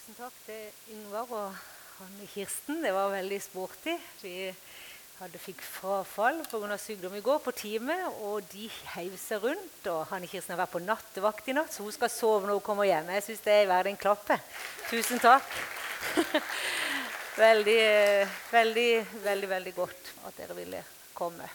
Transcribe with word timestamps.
Tusen 0.00 0.16
takk 0.16 0.36
til 0.46 0.94
Yngvar 0.94 1.32
og 1.36 1.56
Hanne 1.98 2.26
Kirsten. 2.32 2.78
Det 2.80 2.88
var 2.94 3.10
veldig 3.12 3.36
sporty. 3.44 3.92
Vi 4.22 4.46
hadde 5.18 5.40
fikk 5.42 5.60
frafall 5.60 6.38
pga. 6.48 6.78
sykdom 6.80 7.18
i 7.18 7.20
går 7.20 7.42
på 7.44 7.52
teamet, 7.52 8.06
og 8.24 8.40
de 8.48 8.70
heiv 8.94 9.18
seg 9.20 9.44
rundt. 9.44 9.86
og 9.92 10.06
Hanne 10.08 10.26
Kirsten 10.26 10.54
har 10.54 10.62
vært 10.62 10.72
på 10.72 10.80
nattevakt 10.80 11.48
i 11.48 11.52
natt, 11.52 11.74
så 11.74 11.84
hun 11.84 11.92
skal 11.92 12.08
sove 12.08 12.46
når 12.46 12.56
hun 12.56 12.64
kommer 12.64 12.88
hjem. 12.88 13.10
Jeg 13.12 13.26
syns 13.26 13.44
det 13.44 13.52
er 13.52 13.68
verdt 13.68 13.90
en 13.92 14.00
klapp. 14.00 14.32
Tusen 14.88 15.20
takk. 15.20 15.52
veldig, 17.44 17.84
veldig, 18.54 18.88
veldig, 19.28 19.52
veldig 19.52 19.74
godt 19.82 20.14
at 20.24 20.40
dere 20.40 20.56
ville 20.62 20.82
komme. 21.12 21.50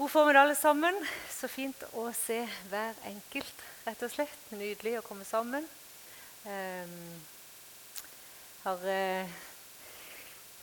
God 0.00 0.08
formiddag, 0.08 0.48
alle 0.48 0.56
sammen. 0.56 0.96
Så 1.28 1.52
fint 1.52 1.84
å 1.92 2.08
se 2.16 2.40
hver 2.72 2.96
enkelt, 3.12 3.68
rett 3.84 4.08
og 4.08 4.16
slett. 4.16 4.50
Nydelig 4.56 4.96
å 5.02 5.06
komme 5.12 5.28
sammen. 5.28 5.68
Um, 6.42 7.22
har 8.64 8.80
uh, 8.82 9.34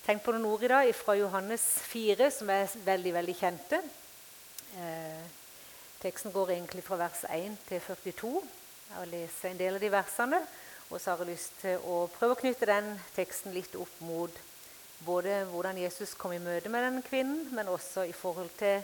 tenkt 0.04 0.26
på 0.26 0.34
noen 0.36 0.48
ord 0.50 0.66
i 0.68 0.72
dag 0.72 0.90
fra 0.92 1.16
Johannes 1.16 1.64
4, 1.88 2.28
som 2.36 2.52
er 2.52 2.74
veldig 2.84 3.14
veldig 3.16 3.36
kjente. 3.40 3.80
Uh, 4.74 5.24
teksten 6.02 6.36
går 6.36 6.52
egentlig 6.58 6.84
fra 6.84 7.00
vers 7.00 7.24
1 7.32 7.56
til 7.70 7.80
42. 7.86 8.34
Jeg 8.90 8.98
har 8.98 9.10
lest 9.14 9.48
en 9.48 9.62
del 9.62 9.80
av 9.80 9.86
de 9.86 9.94
versene. 9.94 10.42
Og 10.90 11.00
så 11.00 11.14
har 11.14 11.24
jeg 11.24 11.32
lyst 11.38 11.56
til 11.62 11.88
å 11.88 12.02
prøve 12.12 12.36
å 12.36 12.42
knytte 12.42 12.68
den 12.68 12.92
teksten 13.16 13.56
litt 13.56 13.80
opp 13.80 14.04
mot 14.04 14.44
både 15.08 15.46
hvordan 15.48 15.80
Jesus 15.80 16.12
kom 16.20 16.36
i 16.36 16.44
møte 16.44 16.68
med 16.68 16.90
den 16.90 17.04
kvinnen, 17.08 17.46
men 17.56 17.72
også 17.72 18.04
i 18.10 18.12
forhold 18.12 18.52
til, 18.60 18.84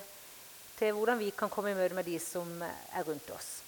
til 0.80 0.96
hvordan 0.96 1.20
vi 1.20 1.34
kan 1.35 1.52
komme 1.52 1.76
i 1.76 1.80
møte 1.82 1.98
med 1.98 2.07
de 2.07 2.21
som 2.23 2.62
er 2.63 3.04
rundt 3.04 3.35
oss. 3.35 3.64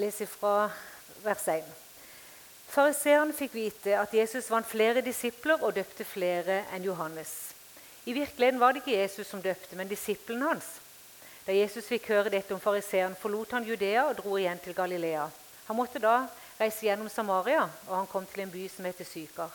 Leser 0.00 0.26
fra 0.26 0.70
vers 1.20 1.48
1. 1.48 1.64
Fariseeren 2.70 3.34
fikk 3.36 3.52
vite 3.58 3.96
at 4.00 4.14
Jesus 4.14 4.46
vant 4.48 4.68
flere 4.68 5.02
disipler 5.04 5.60
og 5.60 5.74
døpte 5.76 6.06
flere 6.08 6.62
enn 6.72 6.86
Johannes. 6.86 7.32
I 8.08 8.14
virkeligheten 8.16 8.60
var 8.62 8.72
det 8.72 8.80
ikke 8.80 8.96
Jesus 8.96 9.28
som 9.28 9.42
døpte, 9.44 9.76
men 9.76 9.90
disiplene 9.90 10.46
hans. 10.48 10.70
Da 11.44 11.52
Jesus 11.52 11.90
fikk 11.90 12.08
høre 12.14 12.32
dette 12.32 12.56
om 12.56 12.62
fariseeren, 12.62 13.18
forlot 13.18 13.52
han 13.58 13.68
Judea 13.68 14.06
og 14.08 14.16
dro 14.22 14.38
igjen 14.40 14.62
til 14.64 14.78
Galilea. 14.78 15.26
Han 15.68 15.76
måtte 15.76 16.00
da 16.00 16.22
reise 16.56 16.86
gjennom 16.86 17.12
Samaria, 17.12 17.68
og 17.90 17.94
han 17.98 18.08
kom 18.08 18.24
til 18.30 18.46
en 18.46 18.56
by 18.56 18.64
som 18.72 18.88
heter 18.88 19.04
Sykar. 19.04 19.52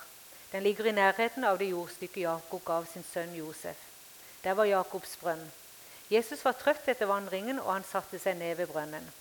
Den 0.52 0.64
ligger 0.64 0.92
i 0.92 0.98
nærheten 1.00 1.44
av 1.44 1.58
det 1.58 1.72
jordstykket 1.74 2.28
Jakob 2.28 2.62
gav 2.70 2.86
sin 2.92 3.06
sønn 3.10 3.34
Josef. 3.34 3.82
Der 4.44 4.54
var 4.54 4.70
Jakobs 4.70 5.18
brønn. 5.18 5.42
Jesus 6.12 6.46
var 6.46 6.54
trøtt 6.60 6.86
etter 6.92 7.10
vandringen, 7.10 7.58
og 7.58 7.74
han 7.80 7.88
satte 7.88 8.22
seg 8.22 8.38
ned 8.38 8.60
ved 8.62 8.70
brønnen. 8.70 9.14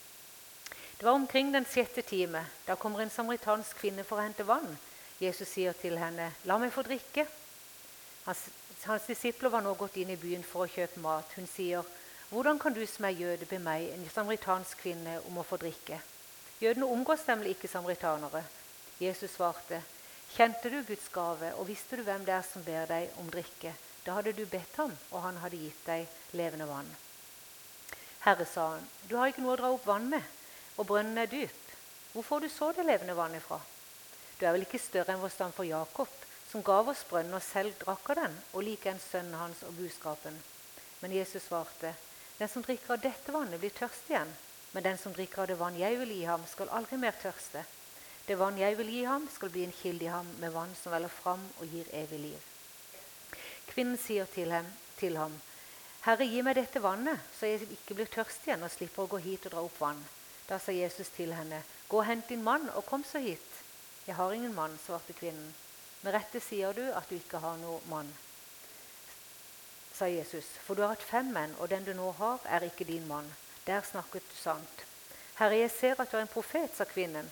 Det 0.99 1.07
var 1.07 1.13
omkring 1.13 1.53
den 1.53 1.65
sjette 1.65 2.03
time. 2.03 2.47
Da 2.67 2.77
kommer 2.77 3.01
en 3.01 3.11
samaritansk 3.11 3.77
kvinne 3.77 4.05
for 4.05 4.21
å 4.21 4.25
hente 4.25 4.47
vann. 4.47 4.79
Jesus 5.21 5.49
sier 5.49 5.73
til 5.73 5.99
henne, 5.99 6.33
'La 6.45 6.59
meg 6.59 6.73
få 6.73 6.83
drikke.' 6.83 7.27
Hans, 8.25 8.49
hans 8.85 9.07
disipler 9.07 9.51
var 9.51 9.63
nå 9.63 9.75
gått 9.75 9.97
inn 9.97 10.11
i 10.11 10.17
byen 10.17 10.45
for 10.45 10.65
å 10.65 10.71
kjøpe 10.71 11.01
mat. 11.01 11.33
Hun 11.37 11.47
sier, 11.47 11.83
'Hvordan 12.31 12.59
kan 12.59 12.73
du 12.73 12.87
som 12.87 13.05
er 13.05 13.19
jøde, 13.19 13.47
be 13.47 13.59
meg, 13.59 13.91
en 13.91 14.11
samaritansk 14.15 14.79
kvinne, 14.79 15.21
om 15.27 15.39
å 15.39 15.45
få 15.45 15.57
drikke?' 15.57 16.01
Jødene 16.61 16.87
omgås 16.87 17.27
nemlig 17.27 17.51
ikke 17.51 17.69
samaritanere. 17.69 18.45
Jesus 19.01 19.31
svarte, 19.31 19.83
'Kjente 20.37 20.71
du 20.71 20.83
Guds 20.83 21.09
gave, 21.09 21.55
og 21.55 21.69
visste 21.69 21.97
du 21.97 22.03
hvem 22.03 22.25
det 22.25 22.35
er 22.35 22.43
som 22.43 22.65
ber 22.65 22.87
deg 22.87 23.11
om 23.19 23.31
drikke?' 23.31 23.75
Da 24.07 24.13
hadde 24.13 24.33
du 24.33 24.47
bedt 24.47 24.77
ham, 24.77 24.97
og 25.11 25.23
han 25.23 25.37
hadde 25.37 25.57
gitt 25.57 25.87
deg 25.87 26.09
levende 26.33 26.69
vann. 26.69 26.97
Herre, 28.21 28.47
sa 28.47 28.71
han, 28.71 28.89
du 29.09 29.17
har 29.17 29.27
ikke 29.27 29.43
noe 29.43 29.55
å 29.55 29.57
dra 29.57 29.71
opp 29.73 29.87
vann 29.87 30.09
med 30.09 30.23
og 30.77 30.87
brønnen 30.89 31.19
er 31.19 31.31
dyp. 31.31 31.61
Hvor 32.13 32.23
får 32.23 32.45
du 32.45 32.49
så 32.49 32.71
det 32.73 32.87
levende 32.87 33.17
vannet 33.17 33.43
fra? 33.43 33.61
Du 34.39 34.47
er 34.47 34.55
vel 34.55 34.67
ikke 34.67 34.81
større 34.83 35.15
enn 35.15 35.23
vår 35.23 35.33
stand 35.35 35.55
for 35.55 35.67
Jakob, 35.67 36.11
som 36.51 36.63
gav 36.63 36.89
oss 36.91 37.05
brønnen 37.09 37.35
og 37.39 37.43
selv 37.43 37.75
drakk 37.81 38.11
av 38.15 38.21
den, 38.23 38.35
og 38.53 38.67
likeens 38.67 39.07
sønnen 39.11 39.39
hans 39.39 39.63
og 39.67 39.75
buskapen. 39.79 40.37
Men 41.03 41.15
Jesus 41.15 41.49
svarte, 41.49 41.95
den 42.39 42.51
som 42.51 42.63
drikker 42.63 42.97
av 42.97 43.03
dette 43.03 43.33
vannet, 43.35 43.61
blir 43.63 43.75
tørst 43.75 44.11
igjen. 44.11 44.31
Men 44.75 44.83
den 44.83 44.99
som 44.99 45.15
drikker 45.15 45.45
av 45.45 45.51
det 45.51 45.59
vann 45.59 45.79
jeg 45.79 45.99
vil 46.01 46.13
gi 46.17 46.25
ham, 46.27 46.47
skal 46.51 46.71
aldri 46.75 46.99
mer 46.99 47.15
tørste. 47.23 47.63
Det 48.27 48.39
vann 48.41 48.59
jeg 48.59 48.79
vil 48.79 48.91
gi 48.91 49.03
ham, 49.07 49.29
skal 49.31 49.53
bli 49.55 49.67
en 49.67 49.75
kilde 49.75 50.09
i 50.09 50.11
ham 50.11 50.31
med 50.41 50.55
vann 50.55 50.73
som 50.79 50.95
veller 50.95 51.13
fram 51.13 51.43
og 51.61 51.67
gir 51.71 51.91
evig 51.95 52.21
liv. 52.25 52.47
Kvinnen 53.71 53.99
sier 54.01 54.27
til 54.35 54.51
ham, 54.55 54.67
til 54.99 55.19
ham, 55.19 55.35
Herre, 56.05 56.27
gi 56.29 56.43
meg 56.45 56.59
dette 56.59 56.83
vannet, 56.85 57.21
så 57.33 57.49
jeg 57.49 57.65
ikke 57.65 57.95
blir 57.97 58.11
tørst 58.13 58.45
igjen 58.45 58.65
og 58.67 58.73
slipper 58.73 59.07
å 59.07 59.13
gå 59.15 59.23
hit 59.25 59.47
og 59.49 59.55
dra 59.55 59.63
opp 59.65 59.79
vann. 59.81 60.03
Da 60.49 60.59
sa 60.59 60.73
Jesus 60.73 61.09
til 61.09 61.33
henne, 61.35 61.63
'Gå 61.89 61.97
og 61.97 62.07
hent 62.07 62.29
din 62.29 62.43
mann, 62.43 62.69
og 62.69 62.87
kom 62.87 63.05
så 63.05 63.19
hit.' 63.19 63.65
'Jeg 64.07 64.17
har 64.17 64.33
ingen 64.33 64.55
mann', 64.55 64.79
svarte 64.87 65.13
kvinnen. 65.13 65.55
'Med 66.03 66.13
rette 66.13 66.41
sier 66.41 66.73
du 66.73 66.93
at 66.93 67.11
du 67.11 67.15
ikke 67.15 67.39
har 67.39 67.57
noen 67.57 67.83
mann', 67.89 68.17
sa 69.95 70.05
Jesus. 70.05 70.45
'For 70.45 70.75
du 70.75 70.83
har 70.83 70.89
hatt 70.89 71.03
fem 71.03 71.25
menn, 71.25 71.55
og 71.59 71.71
den 71.71 71.85
du 71.85 71.93
nå 71.93 72.11
har, 72.13 72.41
er 72.45 72.61
ikke 72.61 72.85
din 72.85 73.07
mann.' 73.09 73.35
Der 73.67 73.81
snakket 73.81 74.23
du 74.31 74.37
sant. 74.37 74.85
'Herre, 75.39 75.57
jeg 75.57 75.71
ser 75.71 76.01
at 76.01 76.13
du 76.13 76.17
er 76.17 76.21
en 76.21 76.29
profet', 76.29 76.77
sa 76.77 76.85
kvinnen. 76.85 77.31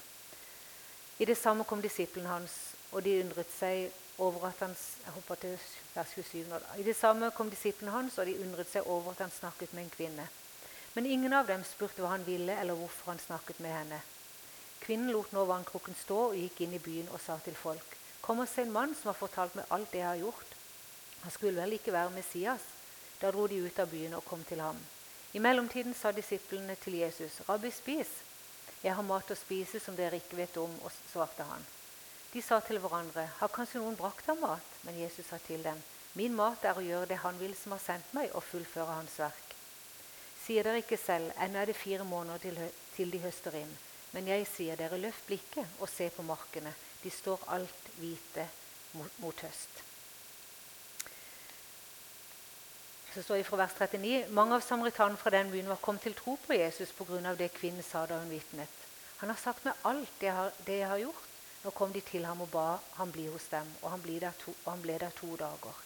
I 1.19 1.25
det 1.25 1.37
samme 1.37 1.65
kom 1.65 1.83
disiplene 1.83 2.29
hans, 2.29 2.51
og 2.93 3.05
de 3.05 3.21
undret 3.21 3.51
seg 3.59 3.93
over 4.19 4.47
at 4.49 4.59
han 4.59 4.77
jeg 5.05 5.13
hopper 5.13 5.35
til 5.35 5.59
vers 5.95 6.09
27 6.15 6.49
nå 6.49 6.59
da. 6.59 6.79
I 6.79 6.83
det 6.83 6.97
samme 6.97 7.31
kom 7.31 7.51
disiplene 7.51 7.93
hans, 7.93 8.19
og 8.19 8.27
de 8.27 8.39
undret 8.41 8.71
seg 8.71 8.87
over 8.87 9.11
at 9.11 9.19
han 9.19 9.31
snakket 9.31 9.73
med 9.73 9.85
en 9.85 9.91
kvinne. 9.91 10.29
Men 10.95 11.07
ingen 11.07 11.33
av 11.33 11.47
dem 11.47 11.65
spurte 11.65 12.03
hva 12.03 12.13
han 12.13 12.25
ville, 12.25 12.53
eller 12.53 12.77
hvorfor 12.77 13.13
han 13.13 13.23
snakket 13.23 13.61
med 13.65 13.73
henne. 13.73 14.01
Kvinnen 14.83 15.13
lot 15.15 15.33
nå 15.33 15.45
vannkrukken 15.49 15.95
stå 15.97 16.19
og 16.29 16.37
gikk 16.37 16.65
inn 16.65 16.75
i 16.77 16.83
byen 16.83 17.09
og 17.15 17.21
sa 17.23 17.39
til 17.45 17.55
folk.: 17.57 17.97
Kom 18.21 18.43
og 18.43 18.49
se 18.49 18.63
en 18.67 18.75
mann 18.75 18.95
som 18.95 19.13
har 19.13 19.19
fortalt 19.19 19.55
meg 19.59 19.71
alt 19.71 19.93
det 19.93 20.03
jeg 20.03 20.09
har 20.09 20.25
gjort. 20.25 20.57
Han 21.23 21.31
skulle 21.31 21.63
vel 21.63 21.77
ikke 21.79 21.95
være 21.95 22.11
Messias? 22.11 22.65
Da 23.21 23.31
dro 23.31 23.47
de 23.47 23.61
ut 23.63 23.79
av 23.79 23.91
byen 23.91 24.19
og 24.19 24.25
kom 24.27 24.43
til 24.45 24.61
ham. 24.61 24.79
I 25.33 25.39
mellomtiden 25.39 25.95
sa 25.95 26.13
disiplene 26.13 26.75
til 26.75 26.99
Jesus, 26.99 27.41
'Rabbi, 27.47 27.71
spis.' 27.71 28.21
'Jeg 28.83 28.95
har 28.95 29.03
mat 29.03 29.31
å 29.31 29.39
spise 29.39 29.81
som 29.81 29.97
dere 29.97 30.19
ikke 30.19 30.37
vet 30.37 30.57
om', 30.57 30.83
og 30.83 30.93
svarte 31.13 31.43
han. 31.43 31.67
De 32.33 32.43
sa 32.43 32.61
til 32.61 32.79
hverandre, 32.79 33.31
'Har 33.39 33.49
kanskje 33.49 33.81
noen 33.81 33.97
brakt 33.97 34.27
ham 34.27 34.41
mat?' 34.41 34.77
Men 34.83 35.01
Jesus 35.01 35.27
sa 35.27 35.39
til 35.39 35.63
dem, 35.63 35.83
'Min 36.15 36.35
mat 36.35 36.65
er 36.65 36.75
å 36.75 36.87
gjøre 36.91 37.07
det 37.07 37.19
Han 37.19 37.39
vil 37.39 37.55
som 37.57 37.73
har 37.73 37.79
sendt 37.79 38.15
meg, 38.15 38.35
og 38.35 38.43
fullføre 38.43 38.93
Hans 38.93 39.19
verk.' 39.19 39.52
Sier 40.43 40.67
dere 40.67 40.83
ikke 40.83 40.99
selv, 40.99 41.31
ennå 41.39 41.61
er 41.61 41.71
det 41.71 41.79
fire 41.79 42.05
måneder 42.05 42.43
til, 42.43 42.59
til 42.97 43.13
de 43.13 43.21
høster 43.23 43.55
inn. 43.61 43.71
Men 44.13 44.29
jeg 44.29 44.47
sier 44.51 44.77
dere, 44.77 44.99
løft 45.01 45.25
blikket 45.29 45.79
og 45.81 45.89
se 45.89 46.09
på 46.13 46.25
markene. 46.27 46.75
De 47.03 47.11
står 47.11 47.47
alt 47.55 47.89
hvite 47.99 48.49
mot, 48.99 49.19
mot 49.23 49.41
høst. 49.47 49.83
Så 53.15 53.23
står 53.23 53.41
det 53.41 53.47
fra 53.47 53.61
vers 53.61 53.75
39. 53.77 54.29
Mange 54.33 54.57
av 54.57 54.65
samaritanene 54.65 55.21
fra 55.21 55.33
den 55.35 55.51
byen 55.53 55.69
var 55.69 55.81
kommet 55.85 56.05
til 56.07 56.17
tro 56.17 56.39
på 56.47 56.57
Jesus 56.57 56.93
pga. 56.97 57.35
det 57.37 57.53
kvinnen 57.53 57.83
sa 57.83 58.07
da 58.07 58.19
hun 58.19 58.31
vitnet. 58.31 58.81
Han 59.19 59.31
har 59.31 59.37
sagt 59.37 59.65
meg 59.65 59.75
alt 59.85 60.09
det 60.21 60.27
jeg, 60.27 60.35
har, 60.35 60.53
det 60.67 60.79
jeg 60.79 60.89
har 60.89 60.99
gjort. 60.99 61.29
Nå 61.63 61.71
kom 61.71 61.93
de 61.93 62.01
til 62.01 62.25
ham 62.25 62.41
og 62.41 62.51
ba 62.51 62.79
han 62.97 63.13
bli 63.13 63.27
hos 63.27 63.45
dem, 63.51 63.69
og 63.83 63.91
han 63.91 64.01
ble 64.03 64.19
der 64.19 64.33
to, 64.39 64.55
ble 64.83 64.99
der 64.99 65.13
to 65.15 65.37
dager. 65.37 65.77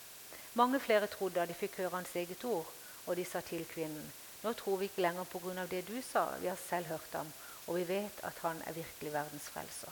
Mange 0.54 0.80
flere 0.80 1.06
trodde 1.06 1.34
da 1.34 1.44
de 1.46 1.54
fikk 1.54 1.82
høre 1.82 1.96
hans 1.98 2.14
eget 2.16 2.44
ord, 2.44 2.70
og 3.06 3.16
de 3.16 3.24
sa 3.24 3.40
til 3.44 3.66
kvinnen 3.68 4.06
nå 4.46 4.52
tror 4.54 4.78
vi 4.78 4.86
ikke 4.86 5.02
lenger 5.02 5.26
pga. 5.26 5.66
det 5.66 5.88
du 5.88 5.96
sa, 6.02 6.28
vi 6.38 6.46
har 6.46 6.58
selv 6.68 6.86
hørt 6.86 7.12
ham, 7.12 7.32
og 7.66 7.76
vi 7.80 7.88
vet 7.88 8.20
at 8.22 8.38
han 8.42 8.62
er 8.66 8.72
virkelig 8.72 9.12
verdens 9.12 9.48
frelser. 9.50 9.90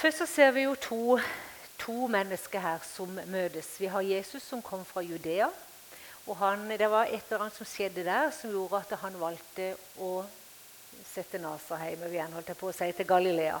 Først 0.00 0.18
så 0.18 0.26
ser 0.26 0.50
vi 0.56 0.62
jo 0.62 0.74
to, 0.80 1.18
to 1.78 2.06
mennesker 2.08 2.60
her 2.60 2.78
som 2.96 3.20
møtes. 3.28 3.74
Vi 3.80 3.86
har 3.92 4.00
Jesus 4.00 4.42
som 4.42 4.62
kom 4.62 4.84
fra 4.84 5.02
Judea. 5.04 5.50
og 6.26 6.36
han, 6.36 6.70
Det 6.70 6.90
var 6.90 7.04
et 7.04 7.24
eller 7.28 7.44
annet 7.44 7.56
som 7.56 7.66
skjedde 7.66 8.04
der 8.04 8.30
som 8.30 8.50
gjorde 8.50 8.80
at 8.80 8.98
han 8.98 9.20
valgte 9.20 9.74
å 9.98 10.24
sette 11.04 11.38
Nasarheim 11.38 12.02
igjen, 12.08 12.32
holdt 12.32 12.48
jeg 12.48 12.56
på 12.56 12.68
å 12.68 12.72
si, 12.72 12.92
til 12.92 13.06
Galilea. 13.06 13.60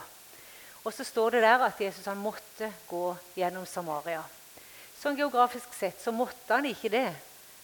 Og 0.84 0.92
så 0.94 1.04
står 1.04 1.30
det 1.30 1.42
der 1.42 1.60
at 1.66 1.80
Jesus 1.80 2.06
han 2.06 2.16
måtte 2.16 2.72
gå 2.88 3.16
gjennom 3.36 3.66
Samaria. 3.66 4.22
Sånn 4.96 5.16
Geografisk 5.16 5.74
sett 5.76 6.00
så 6.00 6.12
måtte 6.12 6.54
han 6.54 6.64
ikke 6.64 6.88
det. 6.88 7.10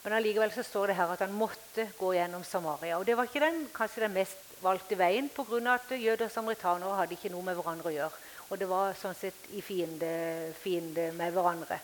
Men 0.06 0.20
allikevel 0.20 0.52
så 0.54 0.62
står 0.62 0.92
det 0.92 0.94
her 1.00 1.10
at 1.10 1.22
han 1.24 1.32
måtte 1.34 1.88
gå 1.98 2.12
gjennom 2.14 2.44
Samaria. 2.46 2.94
Og 2.94 3.06
Det 3.08 3.16
var 3.18 3.26
ikke 3.26 3.40
den, 3.42 3.64
kanskje 3.74 4.04
den 4.04 4.12
mest 4.14 4.52
valgte 4.62 4.94
veien, 4.94 5.26
pga. 5.34 5.58
at 5.74 5.90
jøder 5.90 6.28
og 6.28 6.30
samaritanere 6.30 6.94
hadde 6.94 7.16
ikke 7.16 7.32
noe 7.34 7.42
med 7.42 7.56
hverandre 7.58 7.90
å 7.90 7.94
gjøre. 7.96 8.20
Og 8.46 8.60
det 8.60 8.68
var 8.70 8.94
sånn 8.94 9.16
sett 9.18 9.48
i 9.50 9.60
fiende, 9.60 10.54
fiende 10.62 11.08
med 11.10 11.34
hverandre. 11.34 11.80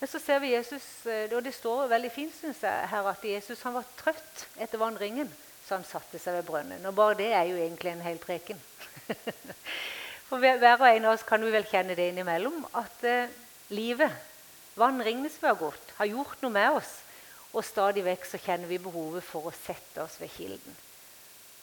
Men 0.00 0.10
så 0.10 0.18
ser 0.18 0.40
vi 0.42 0.50
Jesus, 0.56 1.06
eh, 1.06 1.30
og 1.30 1.44
det 1.46 1.54
står 1.54 1.86
veldig 1.86 2.10
fint 2.10 2.34
synes 2.34 2.64
jeg, 2.66 2.90
her 2.90 3.06
at 3.06 3.22
Jesus 3.22 3.62
han 3.62 3.78
var 3.78 3.86
trøtt 4.00 4.42
etter 4.58 4.82
vandringen, 4.82 5.30
så 5.62 5.78
han 5.78 5.86
satte 5.86 6.18
seg 6.18 6.40
ved 6.40 6.48
brønnen. 6.50 6.82
Og 6.90 6.98
bare 6.98 7.14
det 7.22 7.30
er 7.30 7.46
jo 7.46 7.62
egentlig 7.62 7.92
en 7.92 8.02
hel 8.02 8.18
preken. 8.18 8.58
For 10.26 10.42
hver 10.42 10.82
og 10.82 10.88
en 10.88 11.06
av 11.06 11.14
oss 11.14 11.22
kan 11.22 11.46
vi 11.46 11.54
vel 11.54 11.70
kjenne 11.70 11.94
det 11.94 12.10
innimellom, 12.10 12.64
at 12.74 13.06
eh, 13.06 13.40
livet 13.70 14.31
vandringene 14.78 15.30
som 15.30 15.44
vi 15.44 15.50
har 15.50 15.60
gått, 15.60 15.94
har 15.98 16.10
gjort 16.10 16.42
noe 16.42 16.54
med 16.54 16.78
oss. 16.78 16.92
Og 17.52 17.64
stadig 17.66 18.04
vekk 18.06 18.24
så 18.24 18.40
kjenner 18.40 18.70
vi 18.70 18.80
behovet 18.80 19.24
for 19.26 19.48
å 19.48 19.54
sette 19.54 20.00
oss 20.04 20.16
ved 20.20 20.32
kilden. 20.32 20.76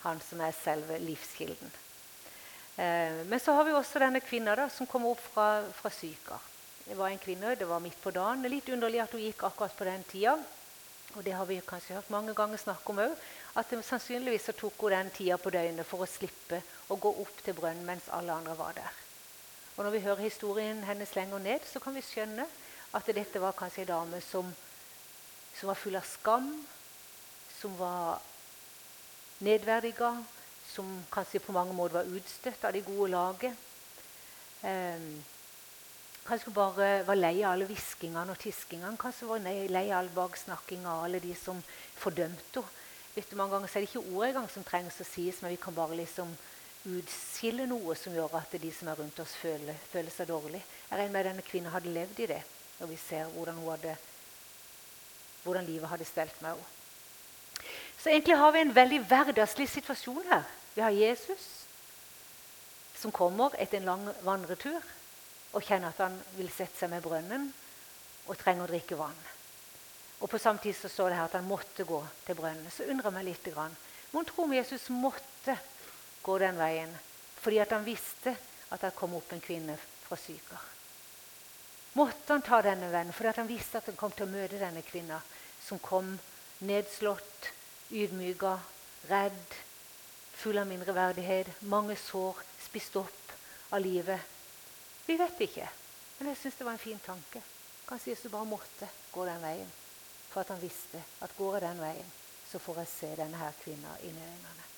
Han 0.04 0.22
som 0.22 0.42
er 0.46 0.54
selve 0.56 1.00
livskilden. 1.02 1.72
Eh, 2.78 3.26
men 3.26 3.42
så 3.42 3.56
har 3.58 3.66
vi 3.66 3.74
også 3.76 4.00
denne 4.00 4.22
kvinna 4.24 4.54
da, 4.56 4.70
som 4.72 4.88
kommer 4.88 5.16
opp 5.16 5.24
fra, 5.34 5.50
fra 5.76 5.92
syka. 5.92 6.38
Det 6.86 6.96
var 6.98 7.10
en 7.10 7.22
kvinne, 7.22 7.56
det 7.58 7.68
var 7.68 7.82
midt 7.84 7.98
på 8.02 8.14
dagen. 8.14 8.42
Det 8.42 8.50
er 8.50 8.56
litt 8.56 8.72
underlig 8.74 9.02
at 9.04 9.12
hun 9.14 9.26
gikk 9.26 9.44
akkurat 9.50 9.76
på 9.78 9.90
den 9.90 10.06
tida. 10.10 10.38
Og 11.18 11.26
det 11.26 11.34
har 11.34 11.46
vi 11.50 11.58
kanskje 11.66 11.98
hørt 11.98 12.10
mange 12.14 12.34
ganger 12.38 12.62
snakke 12.62 12.94
om 12.94 13.02
òg. 13.02 13.18
At 13.58 13.70
det, 13.74 13.82
sannsynligvis 13.86 14.48
så 14.52 14.56
tok 14.58 14.78
hun 14.86 14.94
den 14.94 15.12
tida 15.14 15.38
på 15.42 15.52
døgnet 15.54 15.90
for 15.90 16.06
å 16.06 16.10
slippe 16.10 16.62
å 16.90 16.98
gå 17.02 17.12
opp 17.26 17.44
til 17.46 17.58
brønnen 17.58 17.86
mens 17.86 18.10
alle 18.14 18.34
andre 18.34 18.56
var 18.58 18.78
der. 18.78 19.06
Og 19.76 19.86
Når 19.86 19.96
vi 19.96 20.04
hører 20.06 20.26
historien 20.26 20.84
hennes 20.84 21.16
lenger 21.16 21.40
ned, 21.40 21.66
så 21.66 21.82
kan 21.82 21.96
vi 21.96 22.06
skjønne 22.06 22.46
at 22.94 23.10
dette 23.14 23.42
var 23.42 23.58
kanskje 23.58 23.84
ei 23.84 23.90
dame 23.90 24.22
som, 24.26 24.50
som, 25.54 25.70
var 25.70 25.78
full 25.78 25.98
av 26.00 26.08
skam, 26.10 26.52
som 27.60 27.76
var 27.78 28.22
nedverdiga, 29.46 30.14
som 30.70 30.90
kanskje 31.12 31.42
på 31.44 31.56
mange 31.56 31.76
måter 31.76 32.00
var 32.00 32.16
utstøtt 32.18 32.66
av 32.66 32.74
det 32.74 32.86
gode 32.88 33.12
laget. 33.14 33.68
Eh, 34.66 35.08
kanskje 36.26 36.54
bare 36.54 36.90
var 37.08 37.18
lei 37.18 37.38
av 37.44 37.54
alle 37.54 37.70
hviskingene 37.70 38.34
og 38.34 38.42
tiskingene. 38.42 38.98
Kanskje 39.00 39.30
var 39.30 39.46
lei 39.46 39.88
av 39.90 39.98
all 40.02 40.14
baksnakkinga 40.14 40.92
av 40.92 41.08
alle 41.08 41.22
de 41.24 41.34
som 41.38 41.62
fordømte 41.98 42.62
henne. 42.62 42.86
Vet 43.16 43.32
du, 43.32 43.36
Mange 43.36 43.56
ganger 43.56 43.72
er 43.74 43.82
det 43.82 43.90
ikke 43.90 44.14
ord 44.14 44.28
engang 44.28 44.46
som 44.54 44.64
trengs 44.64 45.00
å 45.02 45.06
sies, 45.08 45.42
men 45.42 45.52
vi 45.52 45.58
kan 45.60 45.76
bare 45.76 45.98
liksom 45.98 46.30
utskille 46.88 47.66
noe 47.68 47.96
som 47.98 48.14
gjør 48.16 48.38
at 48.40 48.54
de 48.62 48.70
som 48.72 48.88
er 48.88 49.00
rundt 49.02 49.20
oss, 49.20 49.34
føler, 49.42 49.76
føler 49.92 50.14
seg 50.14 50.30
dårlig. 50.30 50.62
Jeg 50.62 51.00
regner 51.00 51.16
med 51.16 51.28
denne 51.28 51.44
kvinnen 51.44 51.74
hadde 51.74 51.92
levd 51.92 52.22
i 52.24 52.30
det, 52.30 52.40
når 52.80 52.92
vi 52.92 52.98
ser 53.00 53.30
hvordan, 53.34 53.62
hadde, 53.68 53.96
hvordan 55.44 55.66
livet 55.68 55.90
hadde 55.92 56.08
stelt 56.08 56.42
med 56.42 56.56
henne. 56.56 56.76
Så 58.00 58.10
egentlig 58.10 58.38
har 58.40 58.52
vi 58.56 58.62
en 58.64 58.76
veldig 58.76 59.00
hverdagslig 59.10 59.68
situasjon 59.70 60.24
her. 60.30 60.46
Vi 60.76 60.81
har 60.81 60.96
Jesus 60.96 61.48
som 63.00 63.12
kommer 63.12 63.56
etter 63.60 63.80
en 63.80 63.90
lang 63.90 64.06
vandretur 64.24 64.80
og 65.52 65.66
kjenner 65.66 65.92
at 65.92 66.00
han 66.04 66.16
vil 66.38 66.52
sette 66.52 66.80
seg 66.80 66.92
med 66.94 67.04
brønnen 67.04 67.50
og 68.30 68.40
trenger 68.40 68.68
å 68.68 68.72
drikke 68.72 68.98
vann. 69.00 69.20
Og 70.20 70.30
På 70.30 70.40
samme 70.40 70.60
tid 70.64 70.76
så 70.76 70.92
står 70.92 71.10
det 71.10 71.20
her 71.20 71.30
at 71.30 71.38
han 71.40 71.48
måtte 71.48 71.88
gå 71.88 72.00
til 72.26 72.36
brønnen. 72.36 72.72
Så 72.72 72.88
undrer 72.88 73.08
jeg 73.08 73.16
meg 73.16 73.28
litt. 73.30 73.52
Mon 74.12 74.28
tro 74.28 74.44
om 74.44 74.56
Jesus 74.56 74.90
måtte 74.92 75.56
gå 76.24 76.40
den 76.40 76.60
veien 76.60 76.92
fordi 77.40 77.62
at 77.64 77.72
han 77.72 77.86
visste 77.88 78.36
at 78.70 78.81
det 78.84 78.96
kom 78.98 79.16
opp 79.16 79.31
en 79.31 79.44
kvinne 79.44 79.78
fra 80.04 80.18
Sykar? 80.20 80.79
Måtte 81.98 82.34
han 82.34 82.46
ta 82.46 82.62
denne 82.62 82.92
vennen 82.94 83.16
fordi 83.16 83.34
han 83.42 83.50
visste 83.50 83.80
at 83.80 83.90
han 83.90 83.98
kom 84.00 84.14
til 84.14 84.28
å 84.28 84.34
møte 84.34 84.60
denne 84.62 84.84
kvinna 84.86 85.22
som 85.64 85.82
kom 85.82 86.12
nedslått, 86.66 87.50
ydmyka, 87.92 88.58
redd, 89.10 89.56
full 90.40 90.60
av 90.62 90.68
mindreverdighet, 90.70 91.64
mange 91.72 91.98
sår, 92.00 92.44
spist 92.68 93.00
opp 93.00 93.34
av 93.74 93.82
livet 93.84 94.36
vi 95.10 95.16
vet 95.18 95.40
ikke. 95.42 95.66
Men 96.20 96.28
jeg 96.30 96.38
syns 96.38 96.58
det 96.60 96.66
var 96.68 96.76
en 96.76 96.84
fin 96.84 97.00
tanke. 97.02 97.42
Kanskje 97.90 98.12
Jesus 98.12 98.30
bare 98.32 98.46
måtte 98.46 98.86
gå 99.10 99.26
den 99.26 99.42
veien. 99.42 99.72
For 100.30 100.44
at 100.44 100.52
han 100.54 100.62
visste 100.62 101.02
at 101.26 101.34
går 101.38 101.58
jeg 101.58 101.64
den 101.66 101.82
veien, 101.82 102.12
så 102.46 102.62
får 102.62 102.84
jeg 102.84 102.92
se 102.94 103.14
denne 103.18 103.42
her 103.42 103.64
inn 103.72 103.88
i 103.88 104.28
øynene. 104.28 104.69